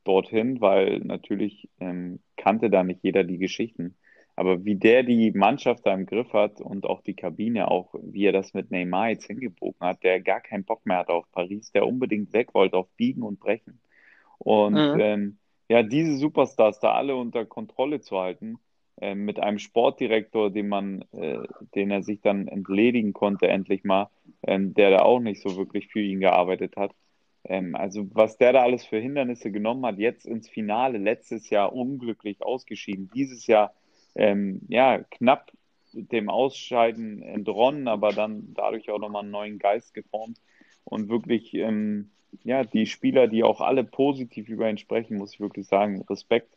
dorthin, 0.03 0.61
weil 0.61 0.99
natürlich 0.99 1.69
ähm, 1.79 2.19
kannte 2.37 2.69
da 2.69 2.83
nicht 2.83 3.01
jeder 3.03 3.23
die 3.23 3.37
Geschichten. 3.37 3.95
Aber 4.35 4.63
wie 4.65 4.75
der 4.75 5.03
die 5.03 5.31
Mannschaft 5.31 5.85
da 5.85 5.93
im 5.93 6.05
Griff 6.05 6.33
hat 6.33 6.61
und 6.61 6.85
auch 6.85 7.01
die 7.01 7.15
Kabine, 7.15 7.69
auch 7.69 7.93
wie 8.01 8.25
er 8.25 8.31
das 8.31 8.53
mit 8.53 8.71
Neymar 8.71 9.09
jetzt 9.09 9.27
hingebogen 9.27 9.79
hat, 9.81 10.03
der 10.03 10.21
gar 10.21 10.41
keinen 10.41 10.63
Bock 10.63 10.85
mehr 10.85 10.97
hatte 10.97 11.13
auf 11.13 11.31
Paris, 11.31 11.71
der 11.71 11.85
unbedingt 11.85 12.33
weg 12.33 12.53
wollte 12.53 12.77
auf 12.77 12.89
Biegen 12.97 13.23
und 13.23 13.39
Brechen. 13.39 13.79
Und 14.37 14.73
mhm. 14.73 14.99
ähm, 14.99 15.37
ja, 15.69 15.83
diese 15.83 16.17
Superstars 16.17 16.79
da 16.79 16.93
alle 16.93 17.15
unter 17.15 17.45
Kontrolle 17.45 18.01
zu 18.01 18.17
halten, 18.17 18.57
äh, 19.01 19.15
mit 19.15 19.39
einem 19.39 19.59
Sportdirektor, 19.59 20.51
den 20.51 20.67
man, 20.67 21.05
äh, 21.11 21.39
den 21.75 21.91
er 21.91 22.03
sich 22.03 22.21
dann 22.21 22.47
entledigen 22.47 23.13
konnte, 23.13 23.47
endlich 23.47 23.83
mal, 23.83 24.09
ähm, 24.43 24.73
der 24.73 24.91
da 24.91 24.99
auch 24.99 25.19
nicht 25.19 25.41
so 25.41 25.57
wirklich 25.57 25.87
für 25.87 26.01
ihn 26.01 26.19
gearbeitet 26.19 26.77
hat. 26.77 26.91
Ähm, 27.51 27.75
also 27.75 28.07
was 28.13 28.37
der 28.37 28.53
da 28.53 28.61
alles 28.61 28.85
für 28.85 28.97
Hindernisse 28.97 29.51
genommen 29.51 29.85
hat, 29.85 29.97
jetzt 29.97 30.25
ins 30.25 30.47
Finale, 30.47 30.97
letztes 30.97 31.49
Jahr 31.49 31.73
unglücklich 31.73 32.41
ausgeschieden, 32.41 33.11
dieses 33.13 33.45
Jahr 33.45 33.73
ähm, 34.15 34.61
ja 34.69 34.99
knapp 35.11 35.51
dem 35.91 36.29
Ausscheiden 36.29 37.21
entronnen, 37.21 37.89
aber 37.89 38.13
dann 38.13 38.53
dadurch 38.53 38.89
auch 38.89 38.99
nochmal 38.99 39.23
einen 39.23 39.31
neuen 39.31 39.59
Geist 39.59 39.93
geformt 39.93 40.39
und 40.85 41.09
wirklich 41.09 41.53
ähm, 41.53 42.11
ja 42.45 42.63
die 42.63 42.85
Spieler, 42.85 43.27
die 43.27 43.43
auch 43.43 43.59
alle 43.59 43.83
positiv 43.83 44.47
über 44.47 44.69
ihn 44.69 44.77
sprechen, 44.77 45.17
muss 45.17 45.33
ich 45.33 45.41
wirklich 45.41 45.67
sagen, 45.67 46.05
Respekt 46.09 46.55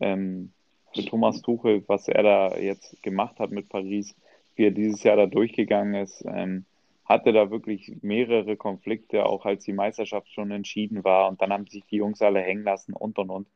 ähm, 0.00 0.52
für 0.94 1.04
Thomas 1.04 1.42
Tuchel, 1.42 1.84
was 1.86 2.08
er 2.08 2.22
da 2.22 2.56
jetzt 2.56 3.02
gemacht 3.02 3.38
hat 3.40 3.50
mit 3.50 3.68
Paris, 3.68 4.16
wie 4.56 4.64
er 4.64 4.70
dieses 4.70 5.02
Jahr 5.02 5.16
da 5.16 5.26
durchgegangen 5.26 6.02
ist. 6.02 6.24
Ähm, 6.26 6.64
hatte 7.10 7.32
da 7.32 7.50
wirklich 7.50 7.92
mehrere 8.02 8.56
Konflikte, 8.56 9.26
auch 9.26 9.44
als 9.44 9.64
die 9.64 9.72
Meisterschaft 9.72 10.32
schon 10.32 10.52
entschieden 10.52 11.02
war. 11.02 11.28
Und 11.28 11.42
dann 11.42 11.52
haben 11.52 11.66
sich 11.66 11.84
die 11.86 11.96
Jungs 11.96 12.22
alle 12.22 12.40
hängen 12.40 12.62
lassen 12.62 12.92
und 12.92 13.18
und 13.18 13.30
und. 13.30 13.48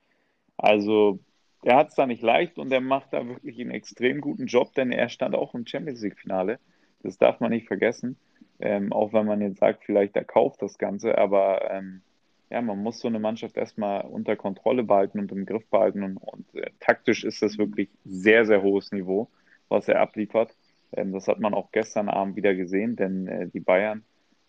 Also 0.56 1.20
er 1.62 1.76
hat 1.76 1.90
es 1.90 1.94
da 1.94 2.06
nicht 2.06 2.20
leicht 2.20 2.58
und 2.58 2.72
er 2.72 2.80
macht 2.80 3.12
da 3.12 3.26
wirklich 3.28 3.60
einen 3.60 3.70
extrem 3.70 4.20
guten 4.20 4.46
Job, 4.46 4.74
denn 4.74 4.90
er 4.90 5.08
stand 5.08 5.36
auch 5.36 5.54
im 5.54 5.66
Champions 5.66 6.02
League-Finale. 6.02 6.58
Das 7.04 7.16
darf 7.16 7.38
man 7.38 7.50
nicht 7.50 7.68
vergessen. 7.68 8.16
Ähm, 8.58 8.92
auch 8.92 9.12
wenn 9.12 9.26
man 9.26 9.40
jetzt 9.40 9.60
sagt, 9.60 9.84
vielleicht 9.84 10.16
er 10.16 10.24
kauft 10.24 10.60
das 10.60 10.76
Ganze, 10.76 11.16
aber 11.16 11.70
ähm, 11.70 12.02
ja, 12.50 12.60
man 12.60 12.82
muss 12.82 12.98
so 12.98 13.06
eine 13.06 13.20
Mannschaft 13.20 13.56
erstmal 13.56 14.04
unter 14.04 14.34
Kontrolle 14.34 14.82
behalten 14.82 15.20
und 15.20 15.30
im 15.30 15.46
Griff 15.46 15.66
behalten. 15.70 16.02
Und, 16.02 16.16
und 16.16 16.54
äh, 16.56 16.70
taktisch 16.80 17.22
ist 17.22 17.40
das 17.40 17.56
wirklich 17.56 17.88
sehr, 18.04 18.46
sehr 18.46 18.62
hohes 18.62 18.90
Niveau, 18.90 19.28
was 19.68 19.86
er 19.86 20.00
abliefert. 20.00 20.56
Ähm, 20.96 21.12
das 21.12 21.28
hat 21.28 21.40
man 21.40 21.54
auch 21.54 21.70
gestern 21.72 22.08
Abend 22.08 22.36
wieder 22.36 22.54
gesehen, 22.54 22.96
denn 22.96 23.26
äh, 23.26 23.48
die 23.48 23.60
Bayern 23.60 24.04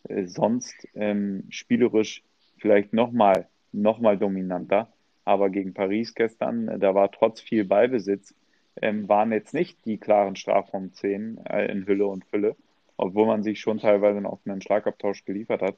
äh, 0.08 0.26
sonst 0.26 0.88
ähm, 0.96 1.44
spielerisch 1.50 2.24
vielleicht 2.58 2.94
nochmal 2.94 3.48
noch 3.72 4.00
mal 4.00 4.18
dominanter. 4.18 4.90
Aber 5.26 5.50
gegen 5.50 5.74
Paris 5.74 6.14
gestern, 6.14 6.68
äh, 6.68 6.80
da 6.80 6.96
war 6.96 7.12
trotz 7.12 7.42
viel 7.42 7.66
Ballbesitz, 7.66 8.34
ähm, 8.82 9.08
waren 9.10 9.32
jetzt 9.32 9.54
nicht 9.54 9.86
die 9.86 9.98
klaren 9.98 10.36
Strafraumszenen 10.36 11.38
in 11.70 11.88
Hülle 11.88 12.08
und 12.08 12.26
Fülle, 12.26 12.56
obwohl 12.98 13.26
man 13.26 13.42
sich 13.42 13.60
schon 13.60 13.80
teilweise 13.80 14.18
einen 14.18 14.26
offenen 14.26 14.62
Schlagabtausch 14.62 15.24
geliefert 15.24 15.62
hat. 15.62 15.78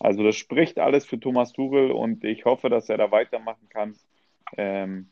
Also 0.00 0.22
das 0.22 0.36
spricht 0.36 0.78
alles 0.78 1.04
für 1.04 1.20
Thomas 1.20 1.52
Tuchel 1.52 1.90
und 1.90 2.24
ich 2.24 2.44
hoffe, 2.44 2.70
dass 2.70 2.88
er 2.88 2.96
da 2.96 3.10
weitermachen 3.10 3.68
kann. 3.68 3.96
Ähm, 4.56 5.08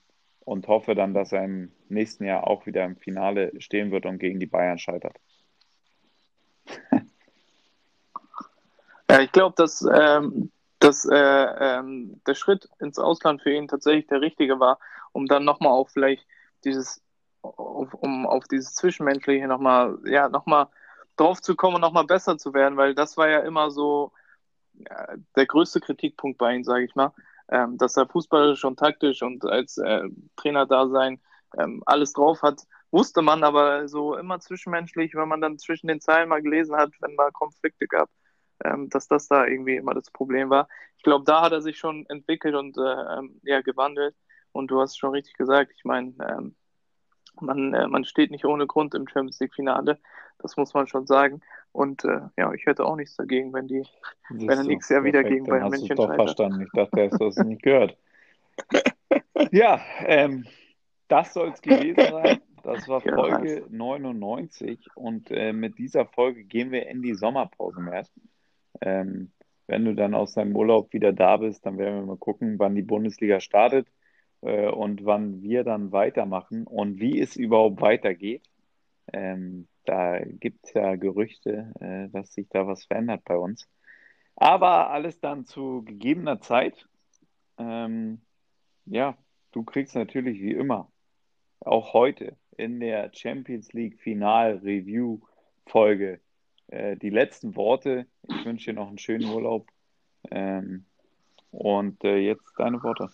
und 0.46 0.66
hoffe 0.68 0.94
dann, 0.94 1.12
dass 1.12 1.32
er 1.32 1.44
im 1.44 1.72
nächsten 1.88 2.24
Jahr 2.24 2.46
auch 2.46 2.66
wieder 2.66 2.84
im 2.84 2.96
Finale 2.96 3.52
stehen 3.60 3.90
wird 3.90 4.06
und 4.06 4.18
gegen 4.18 4.38
die 4.38 4.46
Bayern 4.46 4.78
scheitert. 4.78 5.16
ja, 9.10 9.20
ich 9.20 9.32
glaube, 9.32 9.56
dass, 9.58 9.84
ähm, 9.92 10.52
dass 10.78 11.04
äh, 11.04 11.16
ähm, 11.16 12.20
der 12.28 12.34
Schritt 12.36 12.68
ins 12.78 13.00
Ausland 13.00 13.42
für 13.42 13.52
ihn 13.52 13.66
tatsächlich 13.66 14.06
der 14.06 14.20
richtige 14.20 14.60
war, 14.60 14.78
um 15.10 15.26
dann 15.26 15.44
nochmal 15.44 15.72
auf 15.72 15.90
vielleicht 15.90 16.24
dieses, 16.64 17.02
auf, 17.42 17.92
um 17.94 18.24
auf 18.24 18.44
dieses 18.44 18.72
Zwischenmenschliche 18.76 19.48
nochmal, 19.48 19.98
ja, 20.04 20.28
nochmal 20.28 20.68
drauf 21.16 21.42
zu 21.42 21.56
kommen 21.56 21.74
und 21.74 21.80
nochmal 21.80 22.06
besser 22.06 22.38
zu 22.38 22.54
werden, 22.54 22.76
weil 22.76 22.94
das 22.94 23.16
war 23.16 23.28
ja 23.28 23.40
immer 23.40 23.72
so 23.72 24.12
ja, 24.74 25.08
der 25.34 25.46
größte 25.46 25.80
Kritikpunkt 25.80 26.38
bei 26.38 26.54
ihm, 26.54 26.62
sage 26.62 26.84
ich 26.84 26.94
mal 26.94 27.12
ähm, 27.50 27.76
dass 27.78 27.96
er 27.96 28.06
fußballisch 28.06 28.64
und 28.64 28.78
taktisch 28.78 29.22
und 29.22 29.44
als 29.44 29.78
äh, 29.78 30.02
Trainer 30.36 30.66
da 30.66 30.88
sein 30.88 31.20
ähm, 31.58 31.82
alles 31.86 32.12
drauf 32.12 32.42
hat, 32.42 32.62
wusste 32.90 33.22
man 33.22 33.44
aber 33.44 33.88
so 33.88 34.16
immer 34.16 34.40
zwischenmenschlich, 34.40 35.14
wenn 35.14 35.28
man 35.28 35.40
dann 35.40 35.58
zwischen 35.58 35.88
den 35.88 36.00
Zeilen 36.00 36.28
mal 36.28 36.42
gelesen 36.42 36.76
hat, 36.76 36.90
wenn 37.00 37.14
mal 37.14 37.30
Konflikte 37.32 37.86
gab, 37.86 38.10
ähm, 38.64 38.88
dass 38.90 39.08
das 39.08 39.28
da 39.28 39.46
irgendwie 39.46 39.76
immer 39.76 39.94
das 39.94 40.10
Problem 40.10 40.50
war. 40.50 40.68
Ich 40.96 41.02
glaube, 41.02 41.24
da 41.24 41.42
hat 41.42 41.52
er 41.52 41.62
sich 41.62 41.78
schon 41.78 42.06
entwickelt 42.08 42.54
und 42.54 42.76
äh, 42.78 43.18
ähm, 43.18 43.40
ja, 43.42 43.60
gewandelt. 43.60 44.16
Und 44.52 44.70
du 44.70 44.80
hast 44.80 44.96
schon 44.96 45.10
richtig 45.10 45.34
gesagt, 45.34 45.72
ich 45.76 45.84
meine, 45.84 46.14
ähm, 46.26 46.56
man, 47.40 47.74
äh, 47.74 47.86
man 47.86 48.04
steht 48.04 48.30
nicht 48.30 48.44
ohne 48.44 48.66
Grund 48.66 48.94
im 48.94 49.06
Champions 49.06 49.38
League-Finale. 49.40 49.98
Das 50.38 50.56
muss 50.56 50.74
man 50.74 50.86
schon 50.86 51.06
sagen. 51.06 51.40
Und 51.76 52.06
äh, 52.06 52.20
ja, 52.38 52.54
ich 52.54 52.64
hätte 52.64 52.86
auch 52.86 52.96
nichts 52.96 53.16
dagegen, 53.16 53.52
wenn 53.52 53.68
die, 53.68 53.82
wenn 54.30 54.48
er 54.48 54.64
nächstes 54.64 54.94
Jahr 54.94 55.04
wieder 55.04 55.22
gegen 55.22 55.44
Bayern 55.44 55.68
München 55.68 55.94
doch 55.94 56.14
verstanden. 56.14 56.62
Ich 56.62 56.70
dachte, 56.72 56.98
er 56.98 57.10
hast 57.10 57.20
das 57.20 57.36
nicht 57.44 57.62
gehört. 57.62 57.98
ja, 59.52 59.78
ähm, 60.06 60.46
das 61.06 61.34
soll 61.34 61.50
es 61.50 61.60
gewesen 61.60 61.96
sein. 61.96 62.40
Das 62.62 62.88
war 62.88 63.02
Folge 63.02 63.60
ja, 63.60 63.66
99 63.68 64.88
und 64.94 65.30
äh, 65.30 65.52
mit 65.52 65.76
dieser 65.76 66.06
Folge 66.06 66.44
gehen 66.44 66.70
wir 66.70 66.88
in 66.88 67.02
die 67.02 67.14
Sommerpause, 67.14 67.80
Mert. 67.80 68.10
Ähm, 68.80 69.30
wenn 69.66 69.84
du 69.84 69.94
dann 69.94 70.14
aus 70.14 70.32
deinem 70.32 70.56
Urlaub 70.56 70.94
wieder 70.94 71.12
da 71.12 71.36
bist, 71.36 71.66
dann 71.66 71.76
werden 71.76 72.00
wir 72.00 72.06
mal 72.06 72.16
gucken, 72.16 72.58
wann 72.58 72.74
die 72.74 72.82
Bundesliga 72.82 73.38
startet 73.40 73.86
äh, 74.40 74.68
und 74.68 75.04
wann 75.04 75.42
wir 75.42 75.62
dann 75.62 75.92
weitermachen 75.92 76.66
und 76.66 77.00
wie 77.00 77.20
es 77.20 77.36
überhaupt 77.36 77.82
weitergeht. 77.82 78.48
Ähm, 79.12 79.68
da 79.88 80.20
gibt 80.20 80.64
es 80.64 80.74
ja 80.74 80.96
Gerüchte, 80.96 81.72
äh, 81.80 82.08
dass 82.10 82.32
sich 82.32 82.48
da 82.48 82.66
was 82.66 82.84
verändert 82.84 83.22
bei 83.24 83.36
uns. 83.36 83.68
Aber 84.36 84.90
alles 84.90 85.20
dann 85.20 85.46
zu 85.46 85.82
gegebener 85.84 86.40
Zeit. 86.40 86.86
Ähm, 87.58 88.20
ja, 88.84 89.16
du 89.52 89.64
kriegst 89.64 89.94
natürlich 89.94 90.40
wie 90.40 90.52
immer, 90.52 90.90
auch 91.60 91.94
heute 91.94 92.36
in 92.56 92.80
der 92.80 93.10
Champions 93.12 93.72
League 93.72 93.98
Final 94.00 94.58
Review 94.58 95.20
Folge, 95.66 96.20
äh, 96.68 96.96
die 96.96 97.10
letzten 97.10 97.56
Worte. 97.56 98.06
Ich 98.22 98.44
wünsche 98.44 98.72
dir 98.72 98.76
noch 98.76 98.88
einen 98.88 98.98
schönen 98.98 99.28
Urlaub. 99.30 99.68
Ähm, 100.30 100.84
und 101.50 102.04
äh, 102.04 102.18
jetzt 102.18 102.52
deine 102.58 102.82
Worte. 102.82 103.10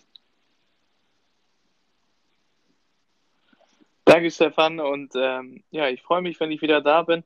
Danke, 4.13 4.29
Stefan. 4.29 4.79
Und 4.79 5.13
ähm, 5.15 5.63
ja, 5.71 5.87
ich 5.87 6.03
freue 6.03 6.21
mich, 6.21 6.39
wenn 6.39 6.51
ich 6.51 6.61
wieder 6.61 6.81
da 6.81 7.01
bin, 7.01 7.23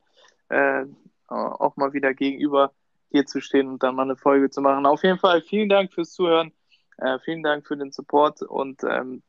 äh, 0.48 0.86
auch 1.28 1.76
mal 1.76 1.92
wieder 1.92 2.14
gegenüber 2.14 2.72
hier 3.10 3.26
zu 3.26 3.42
stehen 3.42 3.68
und 3.68 3.84
dann 3.84 3.94
mal 3.94 4.04
eine 4.04 4.16
Folge 4.16 4.50
zu 4.50 4.62
machen. 4.62 4.86
Auf 4.86 5.04
jeden 5.04 5.20
Fall 5.20 5.42
vielen 5.42 5.68
Dank 5.68 5.92
fürs 5.92 6.14
Zuhören. 6.14 6.54
Äh, 6.96 7.20
vielen 7.20 7.44
Dank 7.44 7.68
für 7.68 7.76
den 7.76 7.92
Support 7.92 8.42
und 8.42 8.86
ähm, 8.86 9.22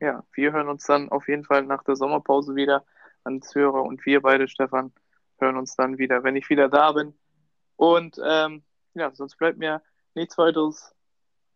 ja, 0.00 0.24
wir 0.32 0.50
hören 0.50 0.66
uns 0.68 0.84
dann 0.84 1.08
auf 1.10 1.28
jeden 1.28 1.44
Fall 1.44 1.62
nach 1.62 1.84
der 1.84 1.94
Sommerpause 1.94 2.56
wieder 2.56 2.84
ans 3.22 3.54
Hörer 3.54 3.84
und 3.84 4.04
wir 4.04 4.20
beide, 4.20 4.48
Stefan. 4.48 4.92
hören 5.38 5.58
uns 5.58 5.76
dann 5.76 5.98
wieder, 5.98 6.24
wenn 6.24 6.34
ich 6.34 6.50
wieder 6.50 6.68
da 6.68 6.90
bin. 6.90 7.14
Und 7.76 8.20
ähm, 8.20 8.64
ja, 8.94 9.14
sonst 9.14 9.36
bleibt 9.36 9.58
mir 9.58 9.80
nichts 10.16 10.36
weiteres 10.38 10.92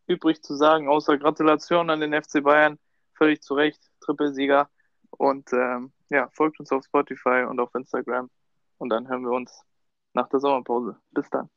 übrig 0.07 0.45
zu 0.45 0.55
sagen, 0.55 0.89
außer 0.89 1.19
Gratulation 1.19 1.91
an 1.91 1.99
den 1.99 2.15
FC 2.15 2.41
Bayern. 2.41 2.79
Völlig 3.15 3.43
zu 3.43 3.55
Recht, 3.55 3.83
Trippelsieger. 3.99 4.71
Und 5.21 5.53
ähm, 5.53 5.93
ja, 6.09 6.31
folgt 6.33 6.61
uns 6.61 6.73
auf 6.73 6.83
Spotify 6.83 7.45
und 7.47 7.61
auf 7.61 7.75
Instagram. 7.75 8.31
Und 8.79 8.89
dann 8.89 9.07
hören 9.07 9.23
wir 9.23 9.33
uns 9.33 9.53
nach 10.15 10.31
der 10.31 10.41
Sommerpause. 10.41 10.97
Bis 11.11 11.29
dann. 11.29 11.51